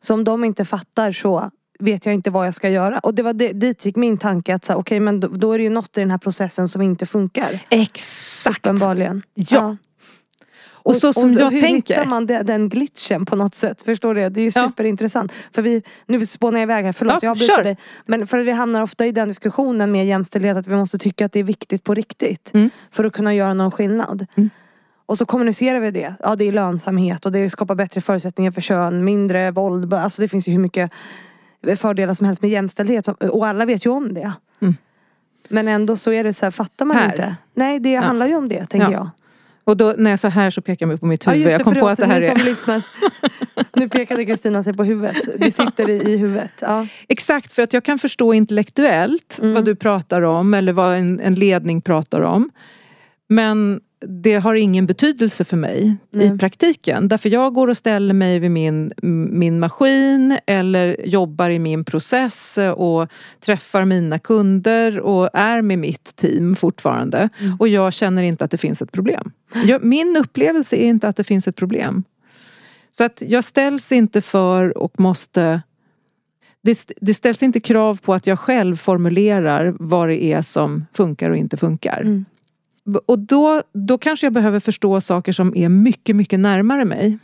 [0.00, 2.98] Så om de inte fattar så vet jag inte vad jag ska göra.
[2.98, 5.58] Och det var det, dit gick min tanke att okej okay, men då, då, är
[5.58, 7.66] det ju något i den här processen som inte funkar.
[7.68, 8.66] Exakt!
[8.66, 9.22] Uppenbarligen.
[9.34, 9.44] Ja.
[9.50, 9.76] ja.
[10.86, 11.94] Och, så som och, jag hur tänker.
[11.94, 13.82] Hur hittar man den glitchen på något sätt?
[13.82, 14.28] Förstår du?
[14.28, 15.32] Det är ju superintressant.
[15.34, 15.48] Ja.
[15.52, 17.76] För vi, nu spånar jag iväg här, förlåt ja, jag avbryter dig.
[18.06, 21.26] Men för att vi hamnar ofta i den diskussionen med jämställdhet att vi måste tycka
[21.26, 22.54] att det är viktigt på riktigt.
[22.54, 22.70] Mm.
[22.90, 24.26] För att kunna göra någon skillnad.
[24.34, 24.50] Mm.
[25.06, 26.14] Och så kommunicerar vi det.
[26.20, 29.94] Ja det är lönsamhet och det skapar bättre förutsättningar för kön, mindre våld.
[29.94, 30.90] Alltså det finns ju hur mycket
[31.76, 33.08] fördelar som helst med jämställdhet.
[33.08, 34.32] Och alla vet ju om det.
[34.60, 34.74] Mm.
[35.48, 37.10] Men ändå så är det så här, fattar man här.
[37.10, 37.36] inte.
[37.54, 38.00] Nej det ja.
[38.00, 39.10] handlar ju om det tänker jag.
[39.66, 41.40] Och då när jag sa här så pekar jag på mitt huvud.
[41.40, 42.36] Ja, just det, jag kom förlåt, på att det här är...
[42.36, 42.82] som lyssnar.
[43.76, 45.16] Nu pekade Kristina sig på huvudet.
[45.38, 46.52] Det sitter i, i huvudet.
[46.60, 46.86] Ja.
[47.08, 49.54] Exakt, för att jag kan förstå intellektuellt mm.
[49.54, 52.50] vad du pratar om eller vad en, en ledning pratar om.
[53.28, 56.26] Men det har ingen betydelse för mig Nej.
[56.26, 57.08] i praktiken.
[57.08, 58.92] Därför jag går och ställer mig vid min,
[59.32, 66.16] min maskin eller jobbar i min process och träffar mina kunder och är med mitt
[66.16, 67.28] team fortfarande.
[67.40, 67.56] Mm.
[67.58, 69.32] Och jag känner inte att det finns ett problem.
[69.64, 72.04] Jag, min upplevelse är inte att det finns ett problem.
[72.92, 75.62] Så att jag ställs inte för och måste
[76.62, 81.30] det, det ställs inte krav på att jag själv formulerar vad det är som funkar
[81.30, 82.00] och inte funkar.
[82.00, 82.24] Mm.
[83.06, 87.18] Och då, då kanske jag behöver förstå saker som är mycket, mycket närmare mig.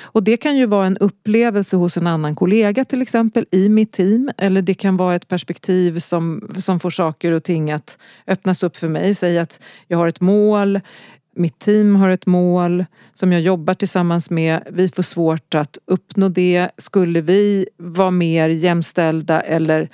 [0.00, 3.92] Och det kan ju vara en upplevelse hos en annan kollega till exempel i mitt
[3.92, 4.30] team.
[4.36, 8.76] Eller det kan vara ett perspektiv som, som får saker och ting att öppnas upp
[8.76, 9.14] för mig.
[9.14, 10.80] Säg att jag har ett mål,
[11.36, 14.62] mitt team har ett mål som jag jobbar tillsammans med.
[14.70, 16.70] Vi får svårt att uppnå det.
[16.76, 19.88] Skulle vi vara mer jämställda eller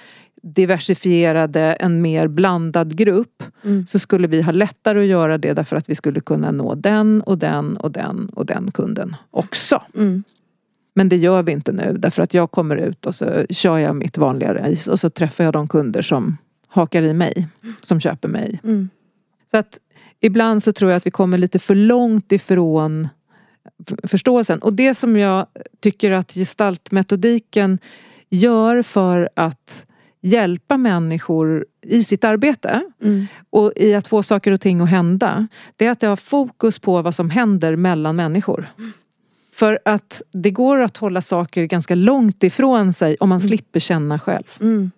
[0.47, 3.87] diversifierade, en mer blandad grupp mm.
[3.87, 7.23] så skulle vi ha lättare att göra det därför att vi skulle kunna nå den
[7.23, 9.83] och den och den och den kunden också.
[9.95, 10.25] Mm.
[10.95, 13.97] Men det gör vi inte nu därför att jag kommer ut och så kör jag
[13.97, 16.37] mitt vanliga race och så träffar jag de kunder som
[16.69, 17.49] hakar i mig,
[17.83, 18.61] som köper mig.
[18.65, 18.89] Mm.
[19.51, 19.79] Så att
[20.21, 23.09] ibland så tror jag att vi kommer lite för långt ifrån
[24.03, 24.59] förståelsen.
[24.59, 25.47] Och det som jag
[25.81, 27.79] tycker att gestaltmetodiken
[28.31, 29.87] gör för att
[30.27, 33.27] hjälpa människor i sitt arbete mm.
[33.51, 35.49] och i att få saker och ting att hända.
[35.77, 38.69] Det är att det har fokus på vad som händer mellan människor.
[38.79, 38.93] Mm.
[39.53, 43.49] För att det går att hålla saker ganska långt ifrån sig om man mm.
[43.49, 44.45] slipper känna själv.
[44.61, 44.91] Mm.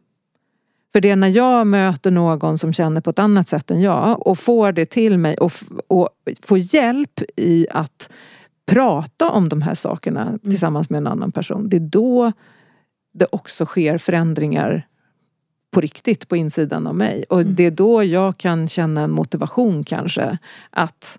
[0.92, 4.26] För det är när jag möter någon som känner på ett annat sätt än jag
[4.26, 5.52] och får det till mig och,
[5.86, 6.08] och
[6.42, 8.10] får hjälp i att
[8.66, 10.38] prata om de här sakerna mm.
[10.38, 11.68] tillsammans med en annan person.
[11.68, 12.32] Det är då
[13.14, 14.87] det också sker förändringar
[15.70, 17.24] på riktigt på insidan av mig.
[17.28, 17.54] Och mm.
[17.54, 20.38] det är då jag kan känna en motivation kanske
[20.70, 21.18] att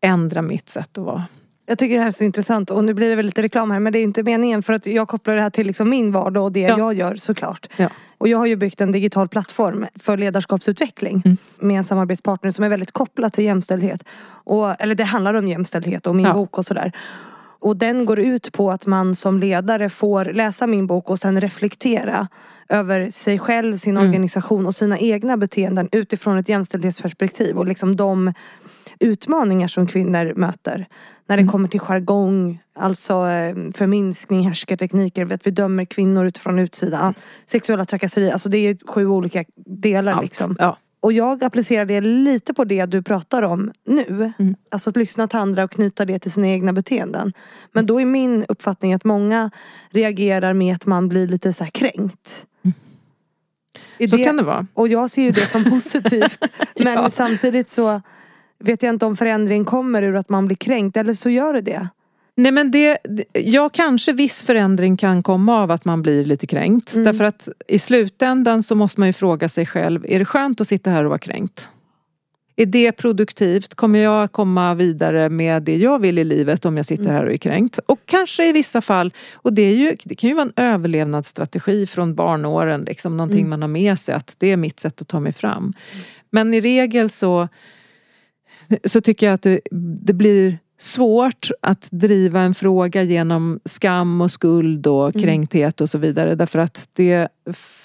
[0.00, 1.24] ändra mitt sätt att vara.
[1.66, 3.80] Jag tycker det här är så intressant och nu blir det väl lite reklam här
[3.80, 6.44] men det är inte meningen för att jag kopplar det här till liksom min vardag
[6.44, 6.78] och det ja.
[6.78, 7.68] jag gör såklart.
[7.76, 7.88] Ja.
[8.18, 11.36] Och jag har ju byggt en digital plattform för ledarskapsutveckling mm.
[11.58, 14.04] med en samarbetspartner som är väldigt kopplad till jämställdhet.
[14.44, 16.32] Och, eller det handlar om jämställdhet och min ja.
[16.32, 16.92] bok och sådär.
[17.60, 21.40] Och den går ut på att man som ledare får läsa min bok och sen
[21.40, 22.28] reflektera
[22.68, 24.08] över sig själv, sin mm.
[24.08, 28.32] organisation och sina egna beteenden utifrån ett jämställdhetsperspektiv och liksom de
[29.00, 30.86] utmaningar som kvinnor möter.
[31.26, 31.52] När det mm.
[31.52, 37.14] kommer till jargong, alltså eh, förminskning, härskartekniker, vet vi dömer kvinnor utifrån utsidan.
[37.46, 40.22] Sexuella trakasserier, alltså det är sju olika delar Allt.
[40.22, 40.56] liksom.
[40.58, 40.76] Ja.
[41.00, 44.32] Och jag applicerar det lite på det du pratar om nu.
[44.38, 44.54] Mm.
[44.70, 47.32] Alltså att lyssna till andra och knyta det till sina egna beteenden.
[47.72, 49.50] Men då är min uppfattning att många
[49.90, 52.46] reagerar med att man blir lite så här kränkt.
[53.98, 54.66] Är Så kan det vara.
[54.74, 56.38] Och jag ser ju det som positivt.
[56.76, 57.10] Men Ja.
[57.10, 58.00] samtidigt så
[58.58, 60.96] vet jag inte om förändring kommer ur att man blir kränkt.
[60.96, 61.88] Eller så gör det det.
[62.42, 62.98] Nej men det,
[63.32, 66.92] ja kanske viss förändring kan komma av att man blir lite kränkt.
[66.92, 67.04] Mm.
[67.04, 70.68] Därför att i slutändan så måste man ju fråga sig själv, är det skönt att
[70.68, 71.68] sitta här och vara kränkt?
[72.56, 73.74] Är det produktivt?
[73.74, 77.14] Kommer jag komma vidare med det jag vill i livet om jag sitter Mm.
[77.14, 77.78] här och är kränkt?
[77.86, 82.14] Och kanske i vissa fall, och det, ju, det kan ju vara en överlevnadsstrategi från
[82.14, 83.50] barnåren, liksom, någonting Mm.
[83.50, 85.72] man har med sig att det är mitt sätt att ta mig fram.
[86.30, 87.48] Men i regel så,
[88.84, 89.60] så tycker jag att det,
[90.02, 95.22] det blir svårt att driva en fråga genom skam och skuld och Mm.
[95.22, 96.34] kränkthet och så vidare.
[96.34, 97.28] Därför att det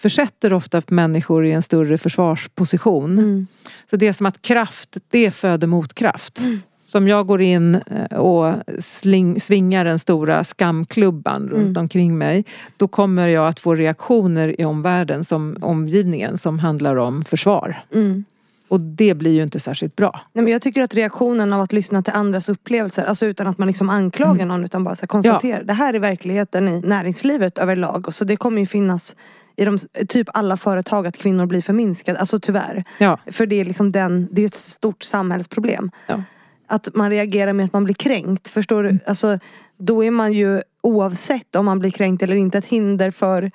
[0.02, 3.20] försätter ofta människor i en större försvarsposition.
[3.20, 3.48] Mm.
[3.90, 6.40] Så det är som att kraft, det föder motkraft.
[6.40, 6.62] Mm.
[6.86, 11.78] Så om jag går in eh, och sling, svingar den stora skamklubban runt Mm.
[11.78, 12.46] omkring mig.
[12.78, 17.78] Då kommer jag att få reaktioner i omvärlden, som omgivningen, som handlar om försvar.
[17.94, 18.26] Mm.
[18.68, 20.22] Och det blir ju inte särskilt bra.
[20.34, 23.58] Nej, men jag tycker att reaktionen av att lyssna till andras upplevelser, alltså utan att
[23.58, 24.48] man liksom anklagar Mm.
[24.48, 25.64] någon utan bara så konstaterar.
[25.64, 28.14] Det här är verkligheten i näringslivet överlag.
[28.14, 29.16] Så det kommer ju finnas
[29.56, 32.20] i de, typ alla företag att kvinnor blir förminskade.
[32.20, 32.84] Alltså tyvärr.
[32.98, 33.20] Ja.
[33.32, 35.92] För det är liksom den, det är ett stort samhällsproblem.
[36.08, 36.22] Ja.
[36.68, 38.50] Att man reagerar med att man blir kränkt.
[38.50, 38.98] Förstår Mm.
[38.98, 39.10] du?
[39.10, 39.40] Alltså,
[39.78, 43.52] då är man ju oavsett om man blir kränkt eller inte ett hinder för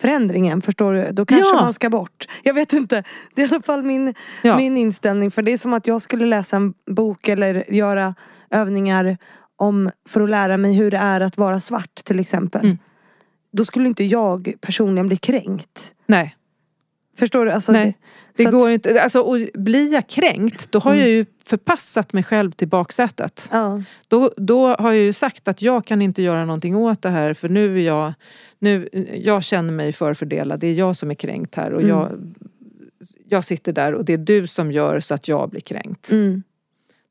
[0.00, 0.62] förändringen.
[0.62, 1.08] Förstår du?
[1.12, 1.62] Då kanske Ja.
[1.62, 2.26] man ska bort.
[2.42, 3.04] Jag vet inte.
[3.34, 4.56] Det är i alla fall min, Ja.
[4.56, 5.30] min inställning.
[5.30, 8.14] För det är som att jag skulle läsa en bok eller göra
[8.50, 9.16] övningar
[9.56, 12.64] om, för att lära mig hur det är att vara svart till exempel.
[12.64, 12.78] Mm.
[13.52, 15.94] Då skulle inte jag personligen bli kränkt.
[16.06, 16.36] Nej,
[17.18, 17.52] Förstår du?
[17.52, 17.98] Alltså, Nej,
[18.44, 19.02] det så att- går inte.
[19.02, 21.00] Alltså, och blir jag kränkt, då har Mm.
[21.00, 23.48] jag ju förpassat mig själv till baksätet.
[23.52, 23.82] Ja.
[24.08, 27.34] Då, då har jag ju sagt att jag kan inte göra någonting åt det här
[27.34, 28.12] för nu är jag,
[28.58, 30.60] nu, jag känner mig förfördelad.
[30.60, 31.88] Det är jag som är kränkt här och Mm.
[31.96, 32.34] jag,
[33.28, 36.10] jag sitter där och det är du som gör så att jag blir kränkt.
[36.12, 36.42] Mm.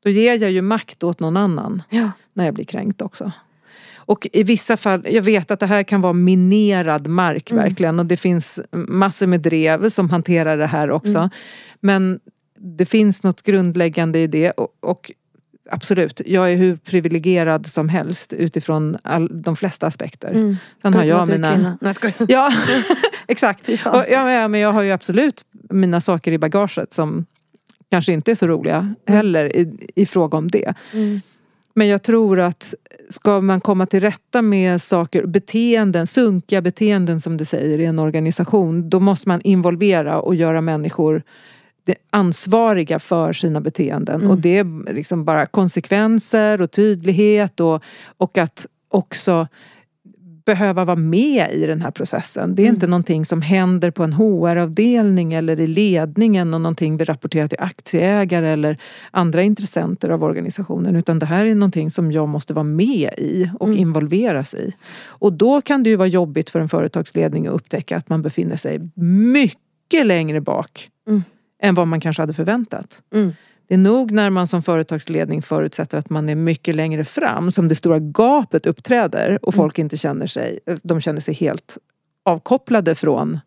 [0.04, 2.10] Då ger jag ju makt åt någon annan Ja.
[2.32, 3.32] när jag blir kränkt också.
[4.10, 7.64] Och i vissa fall, jag vet att det här kan vara minerad mark Mm.
[7.64, 11.18] verkligen och det finns massor med drev som hanterar det här också.
[11.18, 11.30] Mm.
[11.80, 12.20] Men
[12.58, 15.10] det finns något grundläggande i det och, och
[15.70, 20.30] absolut, jag är hur privilegierad som helst utifrån all, de flesta aspekter.
[20.30, 20.56] Mm.
[20.82, 21.76] Sen har jag mina...
[21.80, 22.12] Nej, jag.
[22.30, 22.52] Ja,
[23.28, 23.68] exakt.
[23.68, 27.26] Och, ja, men jag har ju absolut mina saker i bagaget som
[27.90, 30.74] kanske inte är så roliga heller i, i fråga om det.
[30.92, 31.20] Mm.
[31.80, 32.74] Men jag tror att
[33.08, 37.98] ska man komma till rätta med saker, beteenden, sunkiga beteenden som du säger i en
[37.98, 41.22] organisation, då måste man involvera och göra människor
[42.10, 44.20] ansvariga för sina beteenden.
[44.20, 44.30] Mm.
[44.30, 47.82] Och det är liksom bara konsekvenser och tydlighet och,
[48.16, 49.48] och att också
[50.44, 52.54] behöva vara med i den här processen.
[52.54, 52.74] Det är Mm.
[52.74, 57.60] inte någonting som händer på en HR-avdelning eller i ledningen och någonting vi rapporterar till
[57.60, 58.76] aktieägare eller
[59.10, 60.96] andra intressenter av organisationen.
[60.96, 63.78] Utan det här är någonting som jag måste vara med i och Mm.
[63.78, 64.72] involveras i.
[65.06, 68.56] Och då kan det ju vara jobbigt för en företagsledning att upptäcka att man befinner
[68.56, 68.80] sig
[69.34, 71.22] mycket längre bak Mm.
[71.62, 73.02] än vad man kanske hade förväntat.
[73.70, 73.82] Mm.
[73.82, 77.68] Det är nog när man som företagsledning förutsätter att man är mycket längre fram som
[77.68, 81.78] det stora gapet uppträder och folk inte känner sig, de känner sig helt
[82.24, 83.40] avkopplade från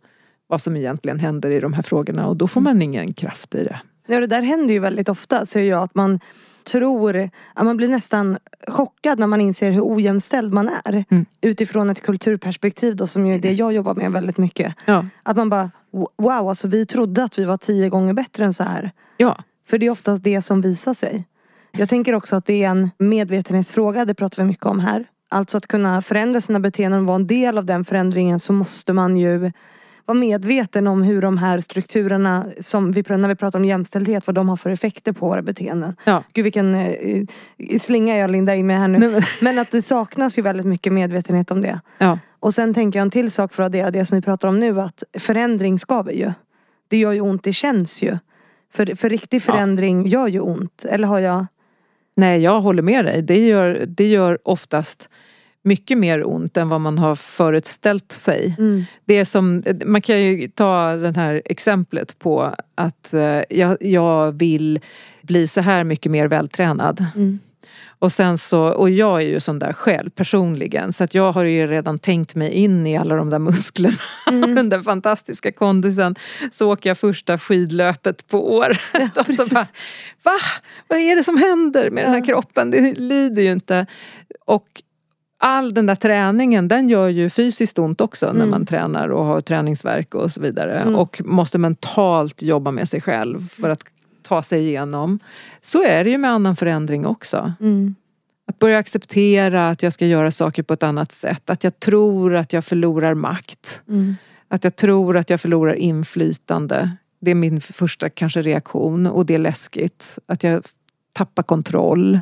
[0.47, 3.63] vad som egentligen händer i de här frågorna och då får man ingen kraft i
[3.63, 3.79] det.
[4.07, 6.19] Ja, det där händer ju väldigt ofta ser jag att man
[6.63, 11.05] tror, att man blir nästan chockad när man inser hur ojämställd man är.
[11.09, 11.25] Mm.
[11.41, 14.75] Utifrån ett kulturperspektiv då som ju är det jag jobbar med väldigt mycket.
[14.85, 15.05] Ja.
[15.23, 15.71] Att man bara,
[16.17, 18.91] wow alltså vi trodde att vi var tio gånger bättre än så här.
[19.17, 19.43] Ja.
[19.65, 21.25] För det är oftast det som visar sig.
[21.71, 25.05] Jag tänker också att det är en medvetenhetsfråga, det pratar vi mycket om här.
[25.29, 28.93] Alltså att kunna förändra sina beteenden och vara en del av den förändringen så måste
[28.93, 29.51] man ju
[30.05, 34.35] vara medveten om hur de här strukturerna som vi, när vi pratar om jämställdhet, vad
[34.35, 35.95] de har för effekter på våra beteenden.
[36.03, 36.23] Ja.
[36.33, 37.25] Gud vilken eh,
[37.79, 38.99] slinga jag lindar in med här nu.
[38.99, 41.79] Nej, men- Men att det saknas ju väldigt mycket medvetenhet om det.
[41.97, 42.19] Ja.
[42.39, 44.59] Och sen tänker jag en till sak för att addera det som vi pratar om
[44.59, 46.31] nu att förändring skaver ju.
[46.87, 48.17] Det gör ju ont, det känns ju.
[48.73, 50.85] För, för riktig förändring gör ju ont.
[50.89, 51.45] Eller har jag...
[52.15, 53.21] Nej, jag håller med dig.
[53.21, 55.09] Det gör, det gör oftast
[55.63, 58.55] mycket mer ont än vad man har föreställt sig.
[59.05, 64.31] Det är som, man kan ju ta det här exemplet på att eh, jag, jag
[64.31, 64.79] vill
[65.21, 67.05] bli så här mycket mer vältränad.
[67.15, 67.39] Mm.
[68.03, 71.43] Och, sen så, och jag är ju sån där själv personligen så att jag har
[71.43, 73.95] ju redan tänkt mig in i alla de där musklerna.
[74.27, 74.55] Mm.
[74.55, 76.15] den där fantastiska kondisen.
[76.51, 78.79] Så åker jag första skidlöpet på året.
[78.93, 79.67] Ja, och så bara,
[80.23, 80.37] Va?
[80.87, 82.05] Vad är det som händer med ja.
[82.05, 82.71] den här kroppen?
[82.71, 83.85] Det lyder ju inte.
[84.45, 84.67] Och
[85.37, 88.37] all den där träningen den gör ju fysiskt ont också mm.
[88.37, 90.79] när man tränar och har träningsverk och så vidare.
[90.79, 90.95] Mm.
[90.95, 93.83] Och måste mentalt jobba med sig själv för att
[94.23, 95.19] ta sig igenom.
[95.61, 97.53] Så är det ju med annan förändring också.
[97.59, 97.95] Mm.
[98.47, 101.49] Att börja acceptera att jag ska göra saker på ett annat sätt.
[101.49, 103.81] Att jag tror att jag förlorar makt.
[103.87, 104.15] Mm.
[104.47, 106.91] Att jag tror att jag förlorar inflytande.
[107.21, 110.19] Det är min första kanske reaktion och det är läskigt.
[110.25, 110.63] Att jag
[111.13, 112.19] tappar kontroll.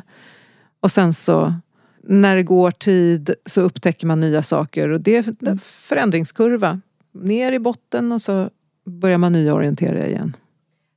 [0.80, 1.54] Och sen så
[2.02, 5.58] när det går tid så upptäcker man nya saker och det är en mm.
[5.58, 6.80] förändringskurva.
[7.12, 8.50] Ner i botten och så
[8.84, 10.36] börjar man nyorientera igen.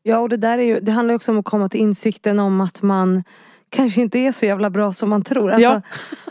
[0.07, 2.61] Ja och det där är ju, det handlar också om att komma till insikten om
[2.61, 3.23] att man
[3.69, 5.51] kanske inte är så jävla bra som man tror.
[5.51, 5.81] Alltså, ja.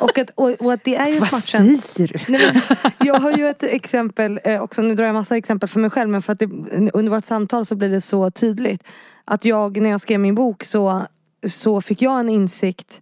[0.01, 2.33] och, att, och, och, att det är ju Vad säger du?
[2.33, 2.63] Nej,
[2.99, 6.11] jag har ju ett exempel eh, också, nu drar jag massa exempel för mig själv
[6.11, 6.47] men för att det,
[6.93, 8.83] under vårt samtal så blir det så tydligt.
[9.25, 11.03] Att jag, när jag skrev min bok så,
[11.47, 13.01] så fick jag en insikt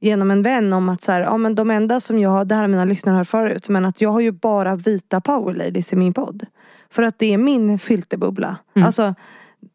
[0.00, 2.54] genom en vän om att så här, ja, men de enda som jag har, det
[2.54, 5.92] här har mina lyssnare hört förut, men att jag har ju bara vita power ladies
[5.92, 6.46] i min podd.
[6.90, 8.56] För att det är min filterbubbla.
[8.76, 8.86] Mm.
[8.86, 9.14] Alltså,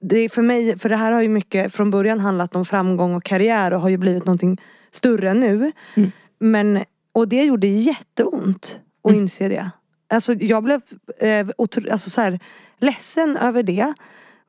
[0.01, 3.15] det är för mig, för det här har ju mycket från början handlat om framgång
[3.15, 4.61] och karriär och har ju blivit någonting
[4.91, 5.71] större nu.
[5.95, 6.11] Mm.
[6.39, 9.21] Men, och det gjorde jätteont att mm.
[9.21, 9.69] inse det.
[10.09, 10.81] Alltså jag blev
[11.19, 11.47] eh,
[11.91, 12.39] alltså så här,
[12.79, 13.93] ledsen över det.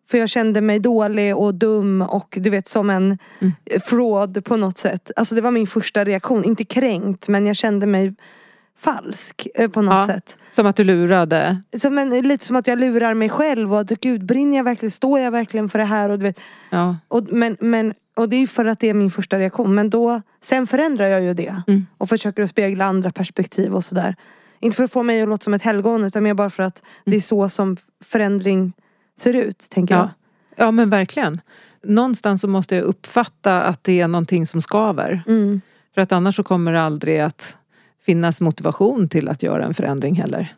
[0.08, 3.52] För jag kände mig dålig och dum och du vet som en mm.
[3.84, 5.10] fraud på något sätt.
[5.16, 6.44] Alltså det var min första reaktion.
[6.44, 8.14] Inte kränkt men jag kände mig
[8.78, 10.38] falsk eh, på något ja, sätt.
[10.50, 11.62] Som att du lurade?
[11.78, 14.90] Som en, lite som att jag lurar mig själv och att gud brinner jag verkligen,
[14.90, 16.10] står jag verkligen för det här?
[16.10, 16.96] Och, du vet, ja.
[17.08, 19.74] och, men, men, och det är för att det är min första reaktion.
[19.74, 21.62] Men då, sen förändrar jag ju det.
[21.66, 21.86] Mm.
[21.98, 24.16] Och försöker att spegla andra perspektiv och sådär.
[24.60, 26.82] Inte för att få mig att låta som ett helgon utan mer bara för att
[26.82, 26.92] mm.
[27.04, 28.72] det är så som förändring
[29.18, 30.00] ser ut, tänker ja.
[30.00, 30.10] jag.
[30.66, 31.40] Ja men verkligen.
[31.82, 35.22] Någonstans så måste jag uppfatta att det är någonting som skaver.
[35.26, 35.60] Mm.
[35.94, 37.56] För att annars så kommer det aldrig att
[38.02, 40.54] finnas motivation till att göra en förändring heller.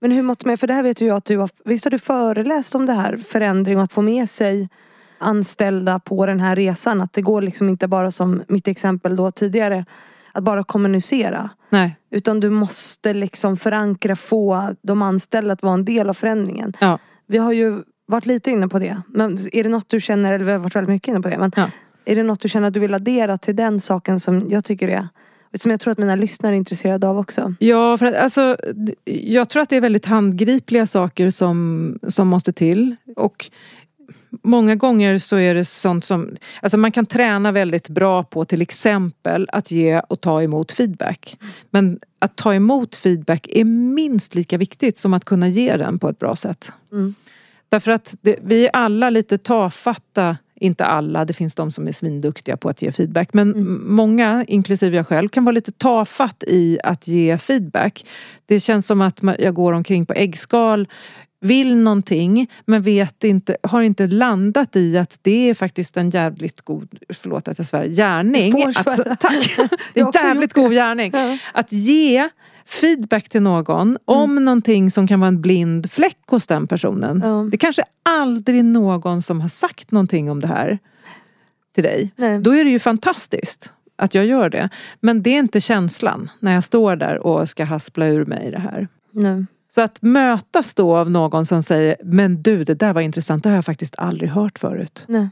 [0.00, 1.90] Men hur mått med, för det här vet ju jag att du har, visst har
[1.90, 4.68] du föreläst om det här förändring och att få med sig
[5.18, 7.00] anställda på den här resan.
[7.00, 9.84] Att det går liksom inte bara som mitt exempel då tidigare
[10.32, 11.50] att bara kommunicera.
[11.70, 11.96] Nej.
[12.10, 16.72] Utan du måste liksom förankra, få de anställda att vara en del av förändringen.
[16.80, 16.98] Ja.
[17.26, 19.02] Vi har ju varit lite inne på det.
[19.08, 21.38] Men är det något du känner, eller vi har varit väldigt mycket inne på det.
[21.38, 21.70] Men ja.
[22.04, 24.88] Är det något du känner att du vill addera till den saken som jag tycker
[24.88, 25.08] är
[25.60, 27.54] som jag tror att mina lyssnare är intresserade av också.
[27.58, 28.56] Ja, för att, alltså,
[29.04, 32.96] jag tror att det är väldigt handgripliga saker som, som måste till.
[33.16, 33.50] Och
[34.42, 38.62] Många gånger så är det sånt som, alltså man kan träna väldigt bra på till
[38.62, 41.38] exempel att ge och ta emot feedback.
[41.70, 46.08] Men att ta emot feedback är minst lika viktigt som att kunna ge den på
[46.08, 46.72] ett bra sätt.
[46.92, 47.14] Mm.
[47.68, 51.92] Därför att det, vi är alla lite tafatta inte alla, det finns de som är
[51.92, 53.34] svinduktiga på att ge feedback.
[53.34, 53.94] Men mm.
[53.94, 58.06] många, inklusive jag själv, kan vara lite tafatt i att ge feedback.
[58.46, 60.88] Det känns som att jag går omkring på äggskal
[61.40, 66.60] vill någonting men vet inte, har inte landat i att det är faktiskt en jävligt
[66.60, 68.64] god, förlåt att jag svär, gärning.
[68.64, 69.56] Att, tack!
[69.94, 71.10] Det är en jävligt god gärning.
[71.14, 71.38] Ja.
[71.54, 72.28] Att ge
[72.66, 73.98] feedback till någon mm.
[74.04, 77.22] om någonting som kan vara en blind fläck hos den personen.
[77.22, 77.50] Mm.
[77.50, 80.78] Det kanske aldrig någon som har sagt någonting om det här
[81.74, 82.12] till dig.
[82.16, 82.38] Nej.
[82.38, 84.68] Då är det ju fantastiskt att jag gör det.
[85.00, 88.58] Men det är inte känslan när jag står där och ska haspla ur mig det
[88.58, 88.88] här.
[89.10, 89.44] Nej.
[89.68, 93.48] Så att mötas då av någon som säger Men du det där var intressant, det
[93.48, 95.04] har jag faktiskt aldrig hört förut.
[95.06, 95.28] Nej.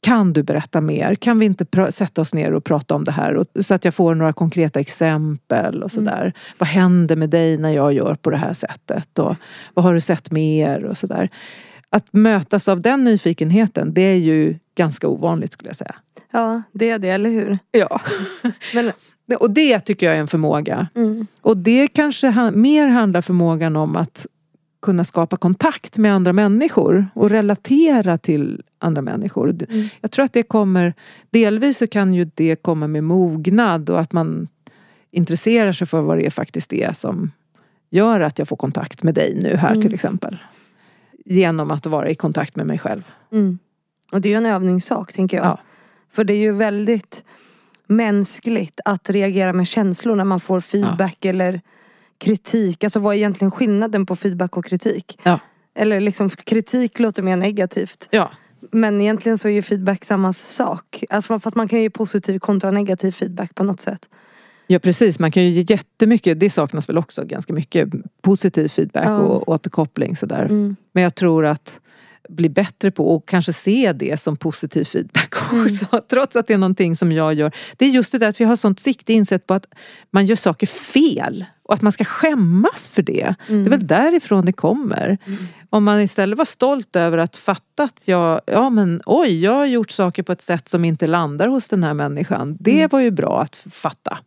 [0.00, 1.14] Kan du berätta mer?
[1.14, 3.34] Kan vi inte sätta oss ner och prata om det här?
[3.34, 6.20] Och, så att jag får några konkreta exempel och sådär.
[6.20, 6.32] Mm.
[6.58, 9.18] Vad händer med dig när jag gör på det här sättet?
[9.18, 9.36] Och
[9.74, 10.84] vad har du sett mer?
[10.84, 11.30] Och sådär.
[11.90, 15.94] Att mötas av den nyfikenheten, det är ju ganska ovanligt skulle jag säga.
[16.32, 17.58] Ja, det är det, eller hur?
[17.70, 18.00] Ja.
[18.74, 18.92] Men,
[19.38, 20.88] och det tycker jag är en förmåga.
[20.94, 21.26] Mm.
[21.40, 24.26] Och det kanske mer handlar förmågan om att
[24.82, 29.48] kunna skapa kontakt med andra människor och relatera till andra människor.
[29.48, 29.88] Mm.
[30.00, 30.94] Jag tror att det kommer,
[31.30, 34.48] delvis så kan ju det komma med mognad och att man
[35.10, 37.30] intresserar sig för vad det faktiskt är som
[37.90, 39.82] gör att jag får kontakt med dig nu här mm.
[39.82, 40.36] till exempel.
[41.24, 43.10] Genom att vara i kontakt med mig själv.
[43.32, 43.58] Mm.
[44.12, 45.46] Och det är ju en övningssak tänker jag.
[45.46, 45.60] Ja.
[46.10, 47.24] För det är ju väldigt
[47.86, 51.30] mänskligt att reagera med känslor när man får feedback ja.
[51.30, 51.60] eller
[52.18, 52.84] kritik.
[52.84, 55.18] Alltså vad är egentligen skillnaden på feedback och kritik?
[55.22, 55.40] Ja.
[55.74, 58.08] Eller liksom kritik låter mer negativt.
[58.10, 58.30] Ja.
[58.72, 61.04] Men egentligen så är ju feedback samma sak.
[61.10, 64.08] Alltså fast man kan ge positiv kontra negativ feedback på något sätt.
[64.66, 67.88] Ja precis, man kan ju ge jättemycket, det saknas väl också ganska mycket
[68.22, 69.16] positiv feedback Ja.
[69.16, 70.42] och återkoppling sådär.
[70.44, 70.76] Mm.
[70.92, 71.80] Men jag tror att
[72.28, 76.00] bli bättre på och kanske se det som positiv feedback också.
[76.10, 77.52] Trots att det är någonting som jag gör.
[77.76, 79.66] Det är just det där att vi har sånt sikte insett på att
[80.10, 81.44] man gör saker fel.
[81.68, 83.34] Och att man ska skämmas för det.
[83.48, 85.18] Det är väl därifrån det kommer.
[85.70, 89.66] Om man istället var stolt över att fatta att jag, ja men oj, jag har
[89.66, 92.56] gjort saker på ett sätt som inte landar hos den här människan.
[92.60, 94.18] Det var ju bra att fatta.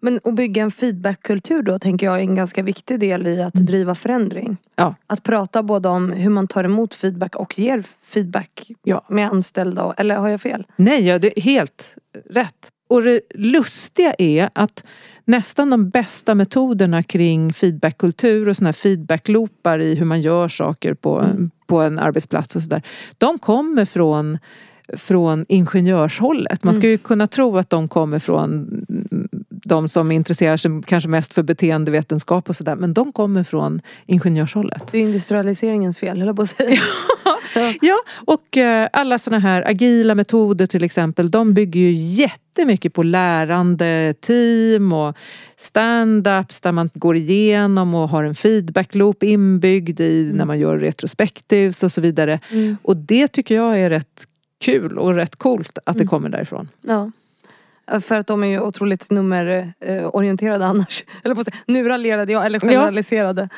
[0.00, 3.54] Men att bygga en feedbackkultur då tänker jag är en ganska viktig del i att
[3.54, 4.56] driva förändring.
[4.76, 4.94] Ja.
[5.06, 9.04] Att prata både om hur man tar emot feedback och ger feedback Ja.
[9.08, 9.94] med anställda.
[9.96, 10.66] Eller har jag fel?
[10.76, 11.94] Nej, ja, det är helt
[12.30, 12.68] rätt.
[12.88, 14.84] Och det lustiga är att
[15.28, 20.94] nästan de bästa metoderna kring feedbackkultur och såna här feedbackloopar i hur man gör saker
[20.94, 21.24] på,
[21.66, 22.82] på en arbetsplats och sådär.
[23.18, 24.38] De kommer från,
[24.96, 26.64] från ingenjörshållet.
[26.64, 28.68] Man ska ju kunna tro att de kommer från
[29.64, 32.76] de som intresserar sig kanske mest för beteendevetenskap och sådär.
[32.76, 34.92] Men de kommer från ingenjörshållet.
[34.92, 36.80] Det är industrialiseringens fel, höll jag på att säga.
[37.80, 43.02] Ja, och eh, alla såna här agila metoder till exempel, de bygger ju jättemycket på
[43.02, 45.16] lärande team och
[45.56, 51.82] stand-ups där man går igenom och har en feedback-loop inbyggd i när man gör retrospectives
[51.82, 52.40] och så vidare.
[52.50, 52.76] Mm.
[52.82, 54.24] Och det tycker jag är rätt
[54.64, 56.68] kul och rätt coolt att det kommer därifrån.
[56.82, 57.10] Ja.
[58.00, 61.04] För att de är ju otroligt nummerorienterade annars.
[61.24, 63.48] Eller på nu raljerade jag, eller generaliserade.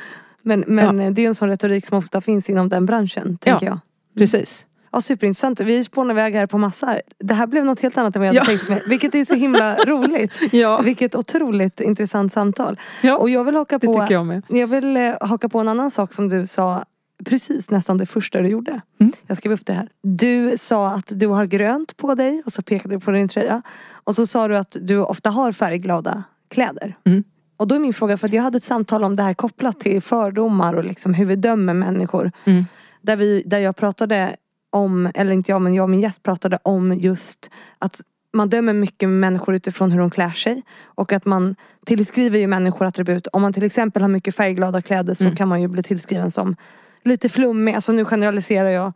[0.42, 3.78] Men, men det är en sån retorik som ofta finns inom den branschen, tänker jag.
[4.18, 4.66] Precis.
[4.92, 5.60] Ja, superintressant.
[5.60, 6.96] Vi spånar iväg här på massa.
[7.18, 8.58] Det här blev något helt annat än vad jag hade Ja.
[8.58, 8.82] tänkt mig.
[8.86, 10.32] Vilket är så himla roligt.
[10.52, 12.80] Ja, Vilket otroligt intressant samtal.
[13.02, 16.12] ja Och jag vill haka på, jag jag vill eh, haka på en annan sak
[16.12, 16.84] som du sa
[17.24, 18.80] precis nästan det första du gjorde.
[19.00, 19.12] Mm.
[19.26, 19.88] Jag skrev upp det här.
[20.02, 23.62] Du sa att du har grönt på dig och så pekade du på din tröja.
[24.04, 26.96] Och så sa du att du ofta har färgglada kläder.
[27.04, 27.24] Mm.
[27.56, 29.80] Och då är min fråga, för att jag hade ett samtal om det här kopplat
[29.80, 32.32] till fördomar och liksom hur vi dömer människor.
[32.44, 32.64] Mm.
[33.02, 34.36] Där, vi, där jag pratade
[34.70, 38.00] om, eller inte jag men jag och min gäst pratade om just att
[38.32, 40.62] man dömer mycket människor utifrån hur de klär sig.
[40.84, 41.56] Och att man
[41.86, 43.26] tillskriver ju människor attribut.
[43.26, 45.36] Om man till exempel har mycket färgglada kläder så Mm.
[45.36, 46.56] kan man ju bli tillskriven som
[47.04, 47.74] lite flummig.
[47.74, 48.92] Alltså nu generaliserar jag.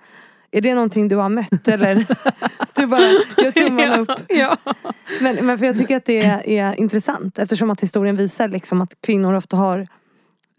[0.51, 1.95] Är det någonting du har mött eller?
[2.75, 3.01] du bara
[3.45, 4.11] gör tummarna upp.
[4.29, 4.57] Ja.
[5.21, 8.81] Men, men för jag tycker att det är, är intressant eftersom att historien visar liksom
[8.81, 9.87] att kvinnor ofta har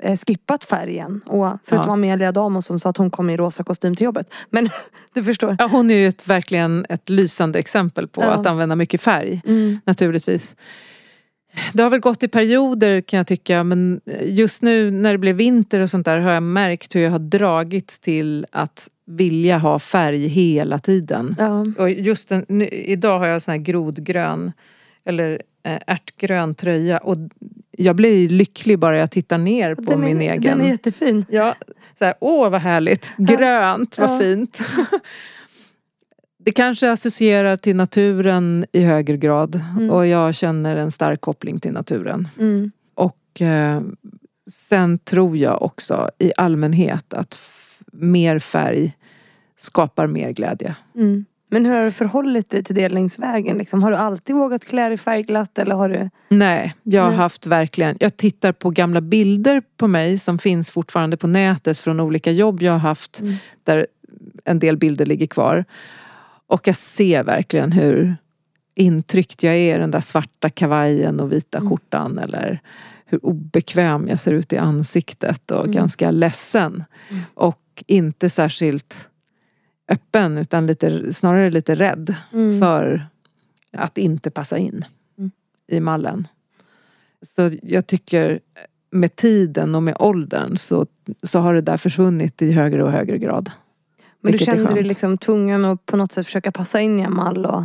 [0.04, 1.22] eh, skippat färgen.
[1.26, 1.94] Och förutom Ja.
[1.94, 4.32] Amelia Damo som sa att hon kom i rosa kostym till jobbet.
[4.50, 4.70] Men
[5.14, 5.56] du förstår.
[5.60, 8.28] Ja, hon är ju ett, verkligen ett lysande exempel på Ja.
[8.28, 9.42] att använda mycket färg.
[9.46, 9.80] Mm.
[9.86, 10.56] naturligtvis.
[11.74, 15.36] Det har väl gått i perioder kan jag tycka men just nu när det blev
[15.36, 19.80] vinter och sånt där har jag märkt hur jag har dragits till att vilja ha
[19.80, 21.36] färg hela tiden.
[21.40, 21.66] Ja.
[21.78, 24.52] Och just den, nu, idag har jag sån här grodgrön
[25.06, 27.18] eller eh, ärtgrön tröja och
[27.78, 30.42] jag blir lycklig bara jag tittar ner på Den min är, egen.
[30.42, 31.26] Den är jättefin.
[31.30, 31.56] Ja,
[32.00, 34.20] så här, åh vad härligt, grönt, vad Ja.
[34.20, 34.60] fint.
[36.46, 39.90] Det kanske associerar till naturen i högre grad Mm.
[39.90, 42.28] och jag känner en stark koppling till naturen.
[42.40, 42.72] Mm.
[42.96, 43.82] Och eh,
[44.52, 47.40] sen tror jag också i allmänhet att
[47.92, 48.94] mer färg
[49.58, 50.76] skapar mer glädje.
[50.96, 51.26] Mm.
[51.50, 53.58] Men hur har du förhållit dig till det längs vägen?
[53.58, 53.84] Liksom?
[53.84, 56.10] Har du alltid vågat klä dig färgglatt eller har du?
[56.30, 57.18] Nej, jag har Nej.
[57.18, 62.00] haft verkligen, jag tittar på gamla bilder på mig som finns fortfarande på nätet från
[62.00, 63.34] olika jobb jag har haft Mm.
[63.64, 63.88] där
[64.46, 65.66] en del bilder ligger kvar.
[66.48, 68.18] Och jag ser verkligen hur
[68.76, 71.70] intryckt jag är i den där svarta kavajen och vita Mm.
[71.70, 72.60] skjortan eller
[73.06, 75.72] hur obekväm jag ser ut i ansiktet och Mm.
[75.72, 76.84] ganska ledsen.
[77.10, 77.22] Mm.
[77.34, 79.10] Och inte särskilt
[79.90, 82.60] öppen utan lite, snarare lite rädd Mm.
[82.60, 83.06] för
[83.78, 84.86] att inte passa in
[85.18, 85.32] Mm.
[85.68, 86.28] i mallen.
[87.22, 88.40] Så jag tycker
[88.92, 90.86] med tiden och med åldern så,
[91.24, 93.52] så har det där försvunnit i högre och högre grad.
[94.26, 97.16] Men du kände dig liksom tvungen att på något sätt försöka passa in i en
[97.16, 97.64] mall och...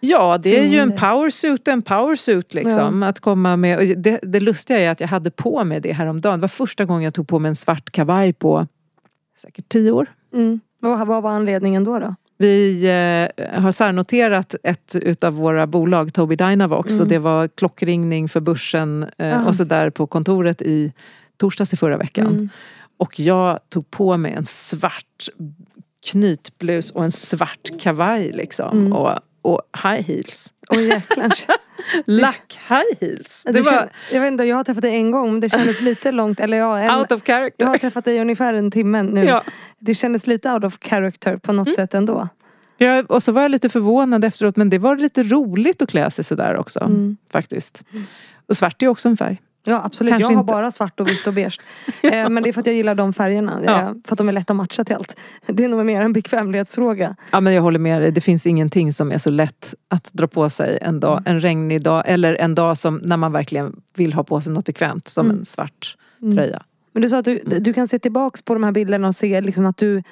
[0.00, 3.02] Ja, det är ju en powersuit en powersuit liksom.
[3.02, 6.40] Att komma med, det, det lustiga är att jag hade på mig det häromdagen.
[6.40, 8.66] Det var första gången jag tog på mig en svart kavaj på
[9.42, 10.06] säkert tio år.
[10.34, 10.60] Mm.
[10.80, 11.98] Vad, vad var anledningen då?
[11.98, 12.14] då?
[12.38, 12.84] Vi
[13.36, 17.02] eh, har särnoterat ett utav våra bolag, Tobii Dynavox, Mm.
[17.02, 19.48] och det var klockringning för börsen eh, Ah.
[19.48, 20.92] och så där på kontoret i
[21.36, 22.26] torsdags i förra veckan.
[22.26, 22.48] Mm.
[22.96, 25.28] Och jag tog på mig en svart
[26.06, 28.78] knytblus och en svart kavaj liksom.
[28.78, 28.92] Mm.
[28.92, 30.52] Och, och high heels.
[30.70, 31.32] Åh jäklar.
[32.06, 33.42] Lack high heels.
[33.46, 35.48] Det Det var kän- jag, vet inte, jag har träffat dig en gång men det
[35.48, 36.40] kändes lite långt.
[36.40, 37.64] Eller ja, en, out of character.
[37.64, 39.24] jag har träffat dig ungefär en timme nu.
[39.24, 39.42] Ja.
[39.78, 42.28] Det kändes lite out of character på något sätt ändå.
[42.78, 46.10] Ja, och så var jag lite förvånad efteråt men det var lite roligt att klä
[46.10, 46.80] sig sådär också.
[46.80, 47.16] Mm.
[47.32, 47.82] Faktiskt.
[48.48, 49.40] Och svart är också en färg.
[49.66, 50.52] Ja absolut, Kanske jag har inte.
[50.52, 51.60] bara svart och vitt och beige.
[52.02, 53.60] eh, men det är för att jag gillar de färgerna.
[53.64, 53.80] Ja.
[53.80, 55.16] Eh, för att de är lätta att matcha till allt.
[55.46, 57.16] Det är nog mer en bekvämlighetsfråga.
[57.30, 58.12] Ja men jag håller med dig.
[58.12, 61.22] Det finns ingenting som är så lätt att dra på sig en dag.
[61.26, 64.64] En regnig dag eller en dag som när man verkligen vill ha på sig något
[64.66, 65.08] bekvämt.
[65.08, 65.38] Som Mm.
[65.38, 66.36] en svart Mm.
[66.36, 66.62] tröja.
[66.92, 69.40] Men du sa att du, du kan se tillbaks på de här bilderna och se
[69.40, 70.02] liksom att du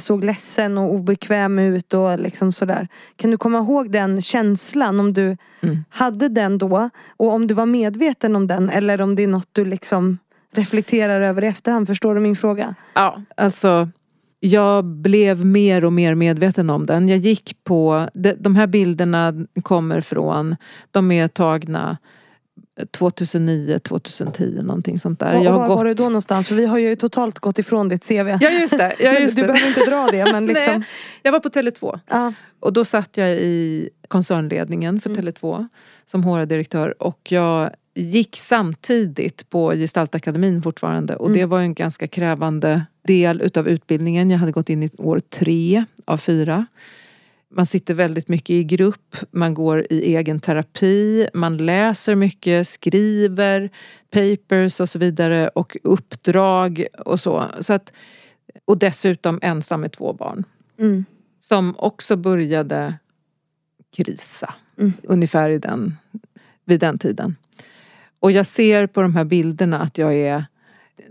[0.00, 2.88] såg ledsen och obekväm ut och liksom sådär.
[3.16, 5.84] Kan du komma ihåg den känslan om du Mm.
[5.88, 9.48] hade den då och om du var medveten om den eller om det är något
[9.52, 10.18] du liksom
[10.54, 11.86] reflekterar över i efterhand.
[11.86, 12.74] Förstår du min fråga?
[12.94, 13.88] Ja, alltså
[14.40, 17.08] jag blev mer och mer medveten om den.
[17.08, 20.56] Jag gick på, de, de här bilderna kommer från,
[20.90, 21.96] de är tagna
[22.90, 25.36] 2009, 2010 någonting sånt där.
[25.38, 25.98] Och, jag och har var var du gått...
[25.98, 26.48] då någonstans?
[26.48, 28.28] För vi har ju totalt gått ifrån ditt CV.
[28.40, 28.94] Ja just det.
[29.00, 29.48] Ja, just du det.
[29.48, 30.74] behöver inte dra det men liksom.
[30.78, 30.88] Nej,
[31.22, 32.32] jag var på Tele2 ja.
[32.60, 35.22] och då satt jag i koncernledningen för Mm.
[35.24, 35.68] Tele2
[36.06, 41.38] som HR-direktör och jag gick samtidigt på Gestaltakademin fortfarande och Mm.
[41.38, 44.30] det var en ganska krävande del utav utbildningen.
[44.30, 46.66] Jag hade gått in i år tre av fyra.
[47.52, 53.70] Man sitter väldigt mycket i grupp, man går i egen terapi, man läser mycket, skriver
[54.10, 57.46] papers och så vidare och uppdrag och så.
[57.60, 57.92] så att,
[58.64, 60.44] och dessutom ensam med två barn
[60.78, 61.04] Mm.
[61.40, 62.94] som också började
[63.96, 64.54] krisa.
[64.78, 64.92] Mm.
[65.02, 65.96] Ungefär i den,
[66.64, 67.36] vid den tiden.
[68.20, 70.44] Och jag ser på de här bilderna att jag är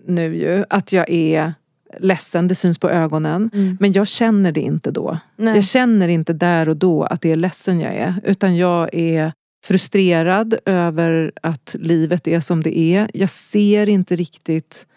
[0.05, 1.53] nu ju, att jag är
[1.97, 3.49] ledsen, det syns på ögonen.
[3.53, 3.77] Mm.
[3.79, 5.19] Men jag känner det inte då.
[5.35, 5.55] Nej.
[5.55, 8.21] Jag känner inte där och då att det är ledsen jag är.
[8.23, 9.33] Utan jag är
[9.65, 13.09] frustrerad över att livet är som det är.
[13.13, 14.87] Jag ser inte riktigt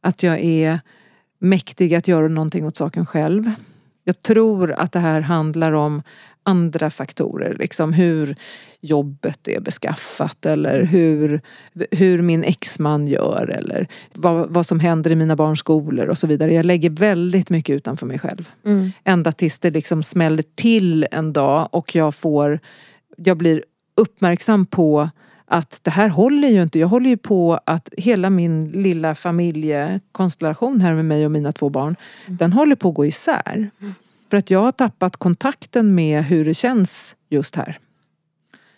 [0.00, 0.80] att jag är
[1.38, 3.50] mäktig att göra någonting åt saken själv.
[4.04, 6.02] Jag tror att det här handlar om
[6.42, 7.56] andra faktorer.
[7.58, 8.36] Liksom hur
[8.80, 11.40] jobbet är beskaffat eller hur,
[11.90, 16.26] hur min exman gör eller vad, vad som händer i mina barns skolor och så
[16.26, 16.54] vidare.
[16.54, 18.50] Jag lägger väldigt mycket utanför mig själv.
[18.64, 18.92] Mm.
[19.04, 22.60] Ända tills det liksom smäller till en dag och jag får
[23.16, 23.64] Jag blir
[23.96, 25.10] uppmärksam på
[25.52, 26.78] att det här håller ju inte.
[26.78, 31.68] Jag håller ju på att hela min lilla familjekonstellation här med mig och mina två
[31.68, 33.70] barn, den håller på att gå isär.
[34.32, 37.78] För att jag har tappat kontakten med hur det känns just här.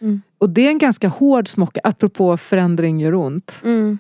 [0.01, 0.23] Mm.
[0.39, 3.61] Och det är en ganska hård smocka, apropå förändring gör ont.
[3.65, 3.99] Mm.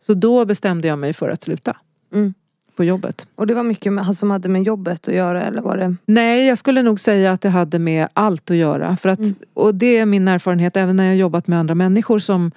[0.00, 1.76] Så då bestämde jag mig för att sluta.
[2.12, 2.34] Mm.
[2.76, 3.28] På jobbet.
[3.34, 5.96] Och det var mycket med, som hade med jobbet att göra eller var det?
[6.06, 8.96] Nej, jag skulle nog säga att det hade med allt att göra.
[8.96, 9.34] För att, Mm.
[9.54, 12.50] Och det är min erfarenhet även när jag jobbat med andra människor som,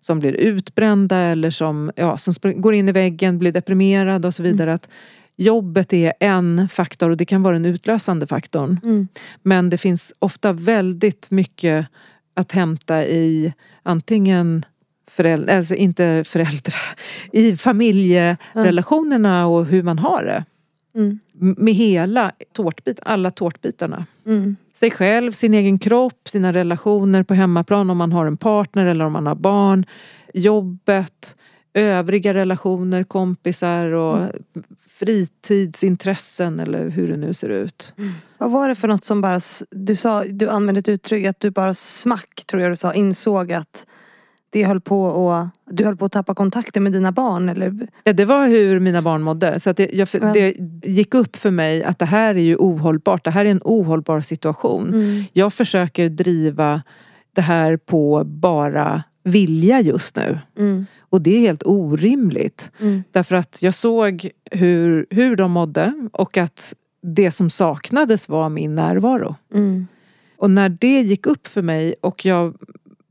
[0.00, 4.42] som blir utbrända eller som, ja, som går in i väggen, blir deprimerad och så
[4.42, 4.74] vidare.
[4.74, 4.88] Att
[5.36, 8.80] jobbet är en faktor och det kan vara den utlösande faktorn.
[8.82, 9.08] Mm.
[9.42, 11.86] Men det finns ofta väldigt mycket
[12.34, 13.52] att hämta i
[13.82, 14.64] antingen
[15.10, 16.80] föräldrar, alltså inte föräldrar,
[17.32, 20.44] i familjerelationerna och hur man har det.
[20.94, 21.18] Mm.
[21.32, 24.06] Med hela tårtbit, alla tårtbitarna.
[24.26, 24.56] Mm.
[24.74, 29.04] Sig själv, sin egen kropp, sina relationer på hemmaplan om man har en partner eller
[29.04, 29.86] om man har barn.
[30.34, 31.36] Jobbet,
[31.74, 34.18] övriga relationer, kompisar och
[34.88, 37.94] fritidsintressen eller hur det nu ser ut.
[38.38, 41.50] Vad var det för något som bara, du sa, du använde ett uttryck att du
[41.50, 43.86] bara smack tror jag du sa, insåg att
[44.50, 47.88] det höll på och du höll på att tappa kontakten med dina barn eller?
[48.04, 49.60] Ja, det var hur mina barn mådde.
[49.60, 50.32] Så att det, jag, Ja.
[50.32, 53.24] det gick upp för mig att det här är ju ohållbart.
[53.24, 54.88] Det här är en ohållbar situation.
[54.88, 55.24] Mm.
[55.32, 56.82] Jag försöker driva
[57.34, 60.38] det här på bara vilja just nu.
[60.58, 60.86] Mm.
[61.00, 62.72] Och det är helt orimligt.
[62.80, 63.02] Mm.
[63.10, 68.74] Därför att jag såg hur, hur de mådde och att det som saknades var min
[68.74, 69.36] närvaro.
[69.54, 69.86] Mm.
[70.36, 72.54] Och när det gick upp för mig och jag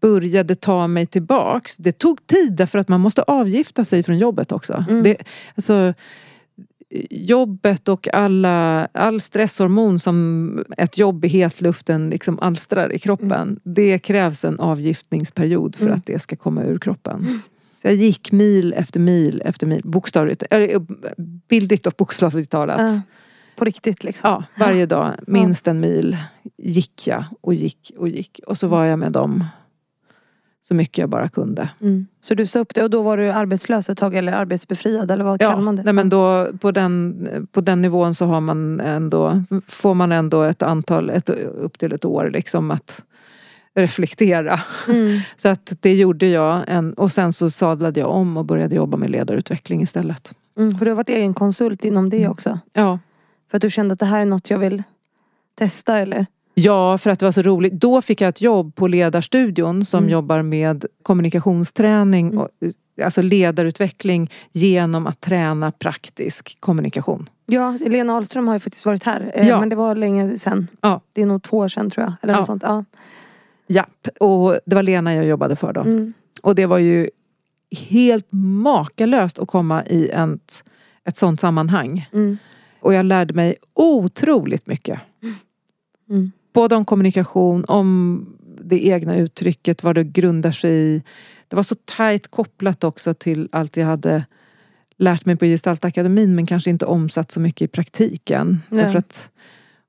[0.01, 1.78] började ta mig tillbaks.
[1.78, 4.86] Det tog tid därför att man måste avgifta sig från jobbet också.
[4.89, 5.03] Mm.
[5.03, 5.18] Det,
[5.55, 5.93] alltså,
[7.09, 13.59] jobbet och alla, all stresshormon som ett jobb i hetluften liksom alstrar i kroppen.
[13.63, 15.97] Det krävs en avgiftningsperiod för Mm.
[15.97, 17.41] att det ska komma ur kroppen.
[17.81, 20.85] Så jag gick mil efter mil efter mil, bokstavligt, eller,
[21.47, 22.79] bildligt och bokstavligt talat.
[22.79, 23.01] Ja.
[23.55, 24.29] På riktigt liksom.
[24.29, 26.17] Ja, varje dag, minst en mil,
[26.57, 28.39] gick jag och gick och gick.
[28.47, 29.45] Och så var jag med dem
[30.68, 31.70] så mycket jag bara kunde.
[31.82, 32.07] Mm.
[32.22, 35.24] Så du sa upp det och då var du arbetslös ett tag eller arbetsbefriad eller
[35.24, 35.84] vad kallar man det?
[35.84, 40.43] Nej, men då, på, den, på den nivån så har man ändå, får man ändå
[40.43, 43.03] ett antal, ett, upp till ett år liksom att
[43.74, 44.62] reflektera.
[44.88, 45.20] Mm.
[45.38, 48.97] Så att det gjorde jag en, och sen så sadlade jag om och började jobba
[48.97, 50.34] med ledarutveckling istället.
[50.57, 50.78] Mm.
[50.78, 52.32] För du har varit egen konsult inom det Mm.
[52.32, 52.59] också?
[52.74, 52.99] Ja.
[53.51, 54.84] För att du kände att det här är något jag vill
[55.55, 56.26] testa eller?
[56.53, 57.73] Ja, för att det var så roligt.
[57.73, 60.09] Då fick jag ett jobb på Ledarstudion som Mm.
[60.09, 62.37] jobbar med kommunikationsträning Mm.
[62.39, 62.49] och
[63.03, 67.29] alltså ledarutveckling genom att träna praktisk kommunikation.
[67.45, 69.31] Ja, Lena Ahlström har ju faktiskt varit här.
[69.35, 69.59] eh, Ja.
[69.59, 70.67] Men det var länge sedan.
[70.81, 71.01] Ja.
[71.13, 72.13] Det är nog två år sedan tror jag.
[72.21, 72.45] Eller något Ja.
[72.45, 72.63] sånt.
[72.63, 72.85] Ja.
[73.67, 75.81] Japp, och det var Lena jag jobbade för då.
[75.81, 76.13] Mm.
[76.43, 77.09] Och det var ju
[77.89, 80.63] helt makalöst att komma i ett,
[81.05, 82.09] ett sånt sammanhang.
[82.13, 82.37] Mm.
[82.79, 84.99] Och jag lärde mig otroligt mycket.
[86.09, 86.31] Mm.
[86.53, 88.25] Både om kommunikation, om
[88.61, 91.03] det egna uttrycket, vad det grundar sig i.
[91.47, 94.25] Det var så tajt kopplat också till allt jag hade
[94.97, 98.61] lärt mig på Gestaltakademin men kanske inte omsatt så mycket i praktiken.
[98.69, 98.83] Nej.
[98.83, 99.29] Därför att,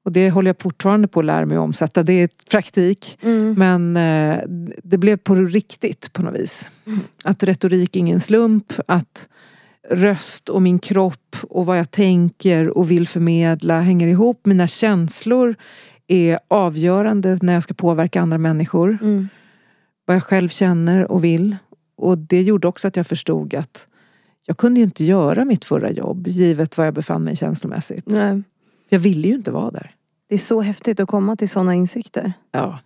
[0.05, 2.03] och det håller jag fortfarande på att lära mig att omsätta.
[2.03, 3.19] Det är praktik.
[3.23, 3.55] Mm.
[3.59, 4.43] Men eh,
[4.83, 6.71] det blev på riktigt på något vis.
[6.87, 7.01] Mm.
[7.25, 8.73] Att retorik är ingen slump.
[8.87, 9.29] Att
[9.91, 14.47] röst och min kropp och vad jag tänker och vill förmedla hänger ihop.
[14.47, 15.57] Mina känslor
[16.13, 18.99] är avgörande när jag ska påverka andra människor.
[19.03, 19.29] Mm.
[20.05, 21.57] Vad jag själv känner och vill.
[21.97, 23.89] Och det gjorde också att jag förstod att
[24.45, 28.07] jag kunde ju inte göra mitt förra jobb givet var jag befann mig känslomässigt.
[28.07, 28.43] Nej.
[28.89, 29.95] Jag ville ju inte vara där.
[30.29, 32.33] Det är så häftigt att komma till sådana insikter.
[32.53, 32.79] Ja.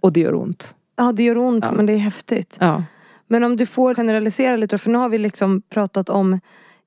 [0.00, 0.74] Och det gör ont.
[0.96, 1.72] Ja, det gör ont Ja.
[1.72, 2.56] men det är häftigt.
[2.60, 2.84] Ja.
[3.26, 6.40] Men om du får generalisera lite för nu har vi liksom pratat om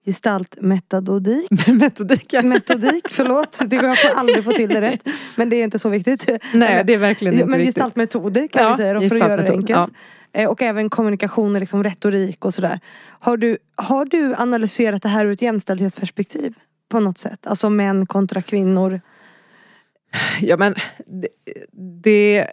[0.06, 1.68] gestaltmetodik.
[1.68, 2.50] Metodiken.
[2.50, 3.60] Metodik, förlåt.
[3.66, 5.02] Det jag får aldrig få till det rätt.
[5.36, 6.30] Men det är inte så viktigt.
[6.54, 7.76] Nej, det är verkligen inte Men viktigt.
[7.76, 9.92] gestaltmetoder kan Ja, vi säga då, för att göra det enkelt.
[10.34, 12.80] Eh, Och även kommunikation och liksom retorik och sådär.
[13.20, 16.54] Har du, har du analyserat det här ur ett jämställdhetsperspektiv?
[16.90, 17.48] På något sätt?
[17.48, 19.02] Alltså män kontra kvinnor.
[20.42, 20.76] Ja men
[21.22, 21.28] det,
[22.04, 22.48] det,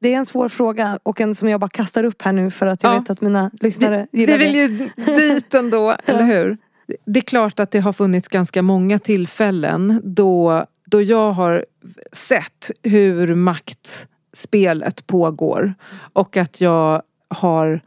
[0.00, 2.66] Det är en svår fråga och en som jag bara kastar upp här nu för
[2.66, 2.98] att jag Ja.
[3.00, 4.58] vet att mina lyssnare vi gillar vill det.
[4.58, 6.56] ju dit ändå, eller hur?
[7.04, 11.64] Det är klart att det har funnits ganska många tillfällen då, då jag har
[12.12, 15.74] sett hur maktspelet pågår
[16.12, 17.80] och att jag har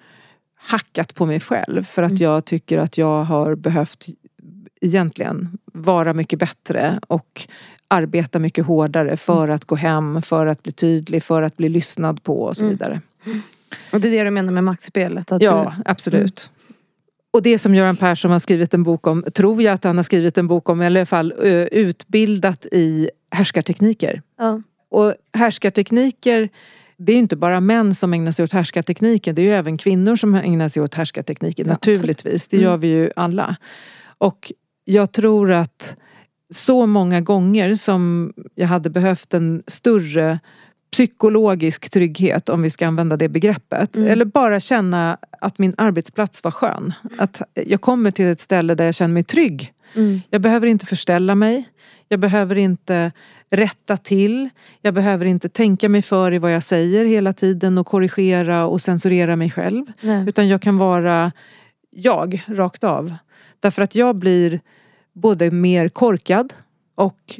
[0.56, 2.24] hackat på mig själv för att Mm.
[2.24, 4.06] jag tycker att jag har behövt
[4.82, 7.48] egentligen vara mycket bättre och
[7.88, 12.24] arbeta mycket hårdare för att gå hem, för att bli tydlig, för att bli lyssnad
[12.24, 12.74] på och så Mm.
[12.74, 13.02] vidare.
[13.94, 15.32] Och det är det du menar med maktspelet?
[15.40, 16.52] Ja, absolut.
[17.34, 20.04] Och det som Göran Persson har skrivit en bok om, tror jag att han har
[20.04, 21.34] skrivit en bok om, i alla fall
[21.72, 24.22] utbildat i härskartekniker.
[24.38, 24.62] Ja.
[24.90, 26.50] Och härskartekniker,
[26.98, 29.78] det är ju inte bara män som ägnar sig åt härskartekniker, det är ju även
[29.78, 32.48] kvinnor som ägnar sig åt härskartekniker, Ja, naturligtvis.
[32.48, 32.64] Det Mm.
[32.70, 33.56] gör vi ju alla.
[34.18, 34.52] Och
[34.86, 35.96] jag tror att
[36.54, 40.40] så många gånger som jag hade behövt en större
[40.92, 43.98] psykologisk trygghet, om vi ska använda det begreppet.
[43.98, 44.10] Mm.
[44.10, 46.94] Eller bara känna att min arbetsplats var skön.
[47.18, 49.74] Att jag kommer till ett ställe där jag känner mig trygg.
[49.96, 50.22] Mm.
[50.30, 51.70] Jag behöver inte förställa mig.
[52.08, 53.12] Jag behöver inte
[53.50, 54.50] rätta till.
[54.82, 58.82] Jag behöver inte tänka mig för i vad jag säger hela tiden och korrigera och
[58.82, 59.86] censurera mig själv.
[60.02, 60.26] Nej.
[60.28, 61.32] Utan jag kan vara
[61.90, 63.14] jag, rakt av.
[63.60, 64.60] Därför att jag blir
[65.14, 66.54] både mer korkad
[66.96, 67.40] och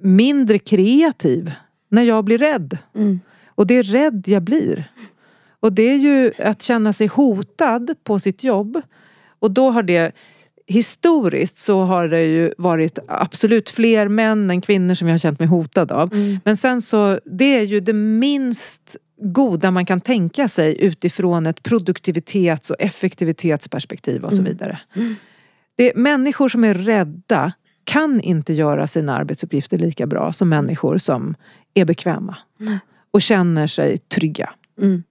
[0.00, 1.52] mindre kreativ
[1.88, 2.78] när jag blir rädd.
[2.94, 3.20] Mm.
[3.46, 4.84] Och det är rädd jag blir.
[5.60, 8.82] Och det är ju att känna sig hotad på sitt jobb.
[9.38, 10.12] Och då har det
[10.70, 15.38] Historiskt så har det ju varit absolut fler män än kvinnor som jag har känt
[15.38, 16.12] mig hotad av.
[16.12, 16.40] Mm.
[16.44, 21.62] Men sen så, det är ju det minst goda man kan tänka sig utifrån ett
[21.62, 24.52] produktivitets och effektivitetsperspektiv och så Mm.
[24.52, 24.78] vidare.
[25.76, 27.52] Det, människor som är rädda
[27.84, 31.34] kan inte göra sina arbetsuppgifter lika bra som människor som
[31.74, 32.78] är bekväma Nej.
[33.10, 34.50] och känner sig trygga.
[34.80, 35.02] Mm.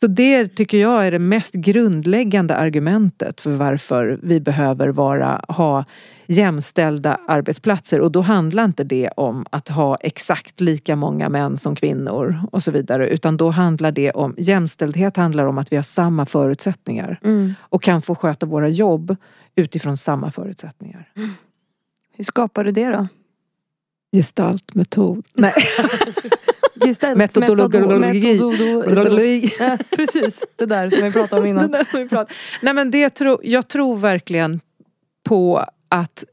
[0.00, 5.84] Så det tycker jag är det mest grundläggande argumentet för varför vi behöver vara, ha
[6.26, 8.00] jämställda arbetsplatser.
[8.00, 12.62] Och då handlar inte det om att ha exakt lika många män som kvinnor och
[12.62, 13.08] så vidare.
[13.08, 17.20] Utan då handlar det om, jämställdhet handlar om att vi har samma förutsättningar.
[17.24, 17.54] Mm.
[17.60, 19.16] Och kan få sköta våra jobb
[19.54, 21.12] utifrån samma förutsättningar.
[22.16, 23.08] Hur skapar du det då?
[24.12, 25.26] Gestaltmetod.
[25.34, 25.52] Nej.
[26.84, 27.78] Gestalt, Metodologi.
[27.78, 31.70] metodo- metodo- Ja, Precis, det där som vi pratade om Det innan.
[31.70, 32.34] där som vi pratade.
[32.62, 34.60] Nej men det tro, jag tror verkligen
[35.24, 36.24] på att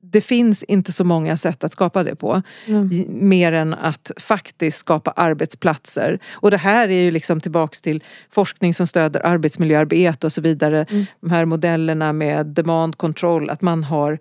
[0.00, 2.42] det finns inte så många sätt att skapa det på.
[2.66, 2.90] Mm.
[3.08, 6.18] Mer än att faktiskt skapa arbetsplatser.
[6.32, 10.86] Och det här är ju liksom tillbaks till forskning som stöder arbetsmiljöarbete och så vidare.
[10.90, 11.06] Mm.
[11.20, 14.18] De här modellerna med demand control, att man har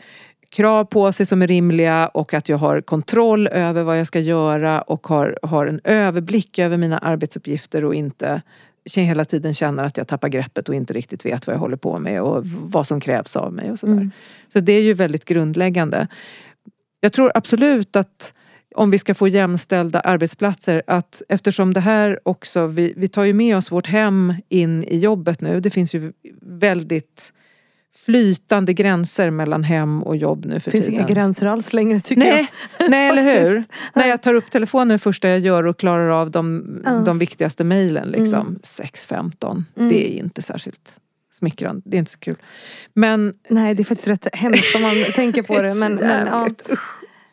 [0.50, 4.20] krav på sig som är rimliga och att jag har kontroll över vad jag ska
[4.20, 8.42] göra och har, har en överblick över mina arbetsuppgifter och inte
[8.96, 12.00] hela tiden känner att jag tappar greppet och inte riktigt vet vad jag håller på
[12.00, 13.94] med och vad som krävs av mig och sådär.
[13.94, 14.12] Mm.
[14.54, 16.08] Så det är ju väldigt grundläggande.
[17.00, 18.34] Jag tror absolut att
[18.76, 23.34] om vi ska få jämställda arbetsplatser att eftersom det här också, vi, vi tar ju
[23.34, 25.60] med oss vårt hem in i jobbet nu.
[25.60, 27.34] Det finns ju väldigt
[27.96, 31.00] flytande gränser mellan hem och jobb nu för finns tiden.
[31.00, 32.52] inga gränser alls längre tycker Nej,
[32.90, 33.64] nej eller hur?
[33.96, 36.92] När jag tar upp telefonen det första jag gör och klarar av de, Ja.
[36.92, 38.08] de viktigaste mejlen.
[38.10, 38.40] Liksom.
[38.42, 38.60] Mm.
[38.64, 39.64] 6.15.
[39.78, 39.90] Mm.
[39.90, 41.00] Det är inte särskilt
[41.32, 41.82] smickrande.
[41.86, 42.36] Det är inte så kul.
[42.94, 43.56] Men jag.
[43.56, 45.74] Nej det är faktiskt rätt hemskt om man tänker på det.
[45.74, 46.48] Men, men, ja.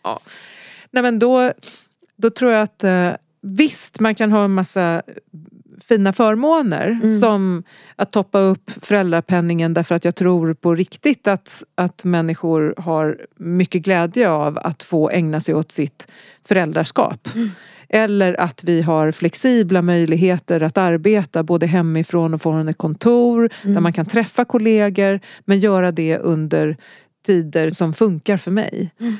[0.03, 0.21] Ja.
[0.91, 1.53] Nej men då,
[2.17, 3.11] då tror jag att eh,
[3.43, 5.03] visst man kan ha en massa
[5.89, 7.19] fina förmåner Mm.
[7.21, 7.63] som
[7.97, 13.83] att toppa upp föräldrapenningen därför att jag tror på riktigt att, att människor har mycket
[13.83, 16.09] glädje av att få ägna sig åt sitt
[16.49, 17.29] föräldraskap.
[17.35, 17.51] Mm.
[17.89, 23.75] Eller att vi har flexibla möjligheter att arbeta både hemifrån och från ett kontor Mm.
[23.75, 26.77] där man kan träffa kollegor men göra det under
[27.27, 28.91] tider som funkar för mig.
[29.01, 29.17] Mm.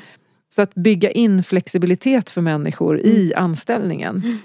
[0.49, 4.37] Så att bygga in flexibilitet för människor i anställningen Mm.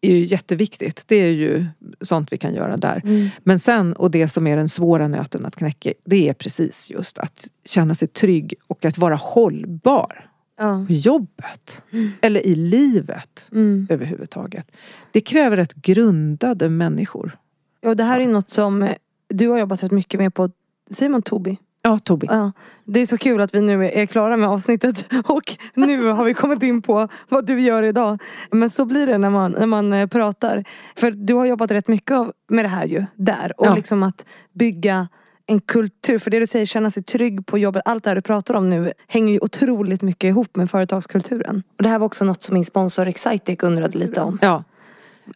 [0.00, 1.04] Är ju jätteviktigt.
[1.06, 1.66] Det är ju
[2.00, 3.00] sånt vi kan göra där.
[3.04, 3.28] Mm.
[3.42, 7.18] Men sen, och det som är den svåra nöten att knäcka, det är precis just
[7.18, 10.26] att känna sig trygg och att vara hållbar
[10.58, 10.84] Ja.
[10.88, 11.82] på jobbet.
[11.92, 12.12] Mm.
[12.20, 13.86] Eller i livet Mm.
[13.90, 14.72] överhuvudtaget.
[15.12, 17.38] Det kräver rätt grundade människor.
[17.80, 18.88] Ja, det här är något som
[19.28, 20.50] du har jobbat rätt mycket med på
[20.90, 21.56] Simon Tobi.
[21.82, 22.26] Ja, Tobi.
[22.30, 22.52] Ja,
[22.84, 26.34] det är så kul att vi nu är klara med avsnittet och nu har vi
[26.34, 28.18] kommit in på vad du gör idag.
[28.50, 30.64] Men så blir det när man, när man eh, pratar.
[30.96, 33.52] För du har jobbat rätt mycket av- med det här ju, där.
[33.56, 33.74] Och Ja.
[33.74, 35.08] liksom att bygga
[35.46, 36.18] en kultur.
[36.18, 37.82] För det du säger, känna sig trygg på jobbet.
[37.84, 41.62] Allt det här du pratar om nu hänger ju otroligt mycket ihop med företagskulturen.
[41.76, 44.38] Och det här var också något som min sponsor Excitec undrade lite om.
[44.42, 44.64] Ja.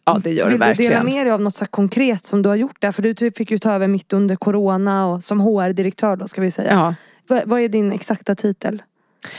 [0.05, 1.05] Ja, det gör det Vill du dela verkligen.
[1.05, 2.91] med dig av något så konkret som du har gjort där?
[2.91, 6.51] För du fick ju ta över mitt under corona och som HR-direktör då ska vi
[6.51, 6.71] säga.
[6.73, 6.95] Ja.
[7.27, 8.83] Vad, vad är din exakta titel?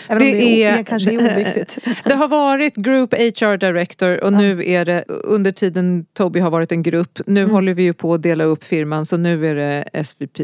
[0.09, 1.79] Även Det det är, är- kanske är oviktigt.
[2.05, 6.73] Det har varit Group HR Director och nu är det under tiden Toby har varit
[6.73, 7.19] en grupp.
[7.27, 7.53] Nu Mm.
[7.55, 10.39] håller vi ju på att dela upp firman så nu är det SVP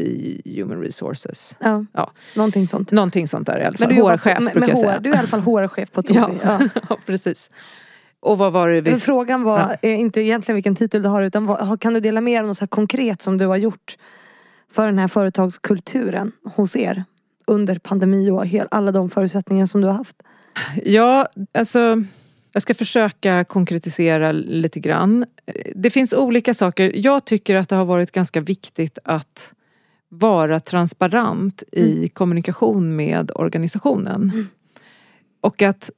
[0.45, 1.55] Human Resources.
[1.59, 2.11] Ja, Ja.
[2.35, 2.91] Någonting sånt.
[2.91, 3.91] Någonting sånt där i alla fall.
[3.91, 4.99] HR-chef brukar jag säga.
[4.99, 6.01] Du är i alla fall HR-chef på.
[6.07, 6.31] Ja.
[6.43, 6.59] Ja.
[6.89, 7.49] ja, precis.
[8.23, 8.95] Och vad var det vi...
[8.95, 9.89] Frågan var Ja.
[9.89, 12.47] eh, inte egentligen vilken titel du har utan vad, kan du dela med dig av
[12.47, 13.97] något så konkret som du har gjort
[14.71, 17.03] för den här företagskulturen hos er
[17.47, 20.15] under pandemi och alla de förutsättningar som du har haft?
[20.83, 22.03] Ja, alltså
[22.53, 25.25] jag ska försöka konkretisera lite grann.
[25.75, 26.91] Det finns olika saker.
[26.95, 29.53] Jag tycker att det har varit ganska viktigt att
[30.09, 34.21] vara transparent i kommunikation med organisationen.
[34.33, 34.47] Mm.
[35.41, 35.89] Och att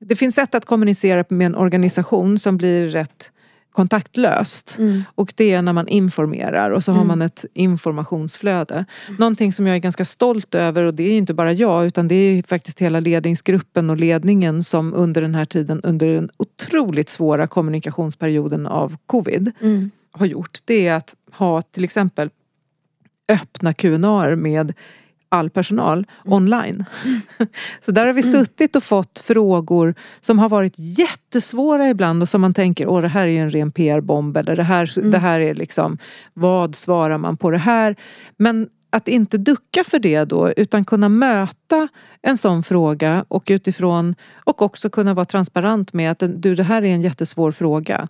[0.00, 3.32] det finns sätt att kommunicera med en organisation som blir rätt
[3.72, 4.78] kontaktlöst.
[5.14, 7.08] Och det är när man informerar och så har Mm.
[7.08, 8.84] man ett informationsflöde.
[9.18, 12.14] Någonting som jag är ganska stolt över och det är inte bara jag utan det
[12.14, 17.46] är faktiskt hela ledningsgruppen och ledningen som under den här tiden, under den otroligt svåra
[17.46, 19.90] kommunikationsperioden av covid Mm.
[20.12, 20.58] har gjort.
[20.64, 22.30] Det är att ha till exempel
[23.28, 24.72] öppna Q&A med
[25.32, 26.84] all personal online.
[27.80, 32.40] Så där har vi suttit och fått frågor som har varit jättesvåra ibland och som
[32.40, 35.54] man tänker, åh det här är en ren PR-bomb eller det här, det här är
[35.54, 35.98] liksom,
[36.34, 37.96] vad svarar man på det här?
[38.36, 41.88] Men att inte ducka för det då utan kunna möta
[42.22, 44.14] en sån fråga och utifrån
[44.44, 48.08] och också kunna vara transparent med att du det här är en jättesvår fråga.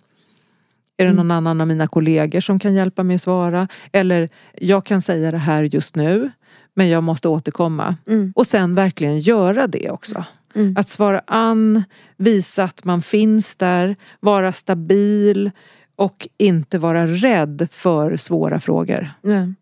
[0.97, 3.67] Är det någon annan av mina kollegor som kan hjälpa mig att svara?
[3.91, 6.31] Eller jag kan säga det här just nu
[6.73, 7.95] men jag måste återkomma.
[8.07, 8.33] Mm.
[8.35, 10.25] Och sen verkligen göra det också.
[10.55, 10.77] Mm.
[10.77, 11.83] Att svara an,
[12.17, 15.51] visa att man finns där, vara stabil
[15.95, 19.09] och inte vara rädd för svåra frågor.
[19.21, 19.53] Nej.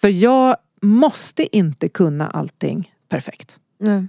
[0.00, 3.58] För jag måste inte kunna allting perfekt.
[3.78, 4.06] Nej.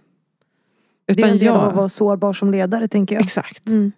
[1.06, 1.74] Det är Utan en del av att jag...
[1.74, 3.26] vara sårbar som ledare tänker jag.
[3.26, 3.68] Exakt.
[3.68, 3.92] Mm.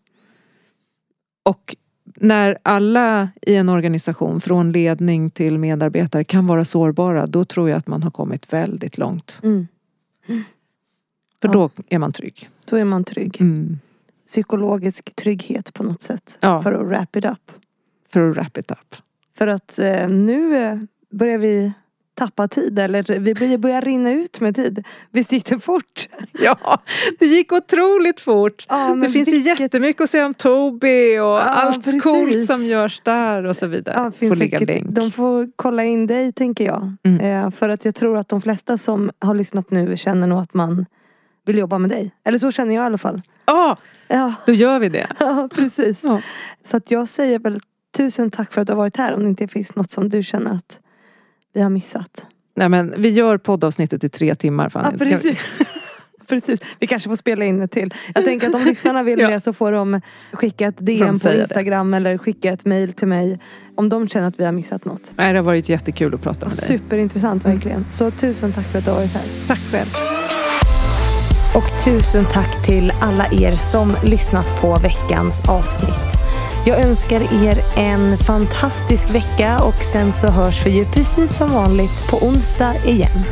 [1.44, 1.76] Och
[2.22, 7.78] när alla i en organisation, från ledning till medarbetare, kan vara sårbara, då tror jag
[7.78, 9.40] att man har kommit väldigt långt.
[9.44, 9.68] Mm.
[11.42, 11.52] För Ja.
[11.54, 12.50] då är man trygg.
[12.66, 13.42] Då är man trygg.
[13.42, 13.80] Mm.
[14.26, 16.38] Psykologisk trygghet på något sätt.
[16.42, 16.62] Ja.
[16.62, 17.52] För att wrap it up.
[18.14, 18.96] För att wrap it up.
[19.38, 21.72] För att eh, nu eh, börjar vi
[22.22, 24.86] tappa tid eller vi börjar rinna ut med tid.
[25.12, 26.08] Visst gick det fort?
[26.32, 26.80] Ja,
[27.20, 28.66] det gick otroligt fort.
[28.70, 29.60] Ja, det finns vilket...
[29.60, 32.04] ju jättemycket att säga om Toby och ja, allt precis.
[32.04, 33.96] coolt som görs där och så vidare.
[33.98, 34.90] Ja, finns får länk.
[34.90, 36.96] De får kolla in dig tänker jag.
[37.04, 37.46] Mm.
[37.46, 40.54] Eh, för att jag tror att de flesta som har lyssnat nu känner nog att
[40.54, 40.86] man
[41.46, 42.12] vill jobba med dig.
[42.26, 43.22] Eller så känner jag i alla fall.
[43.46, 43.76] Ah,
[44.08, 45.08] ja, då gör vi det.
[45.20, 46.04] Ja, precis.
[46.04, 46.22] Ja.
[46.64, 47.62] Så att jag säger väl
[47.98, 50.24] tusen tack för att du har varit här om det inte finns något som du
[50.24, 50.80] känner att
[51.54, 52.28] vi har missat.
[52.56, 54.90] Nej men vi gör poddavsnittet i tre timmar Fanny.
[54.92, 55.38] Ja, precis.
[56.28, 56.60] precis.
[56.80, 57.94] Vi kanske får spela in det till.
[58.16, 59.30] Jag tänker att om lyssnarna vill ja.
[59.30, 61.98] det så får de skicka ett DM på Instagram det.
[61.98, 63.40] eller skicka ett mail till mig.
[63.76, 65.14] Om de känner att vi har missat något.
[65.16, 66.58] Nej, det har varit jättekul att prata med dig.
[66.58, 67.86] Superintressant verkligen.
[67.90, 69.24] Så tusen tack för att du har varit här.
[69.48, 69.88] Tack själv.
[71.56, 76.31] Och tusen tack till alla er som lyssnat på veckans avsnitt.
[76.66, 82.08] Jag önskar er en fantastisk vecka och sen så hörs vi ju precis som vanligt
[82.10, 83.24] på onsdag igen.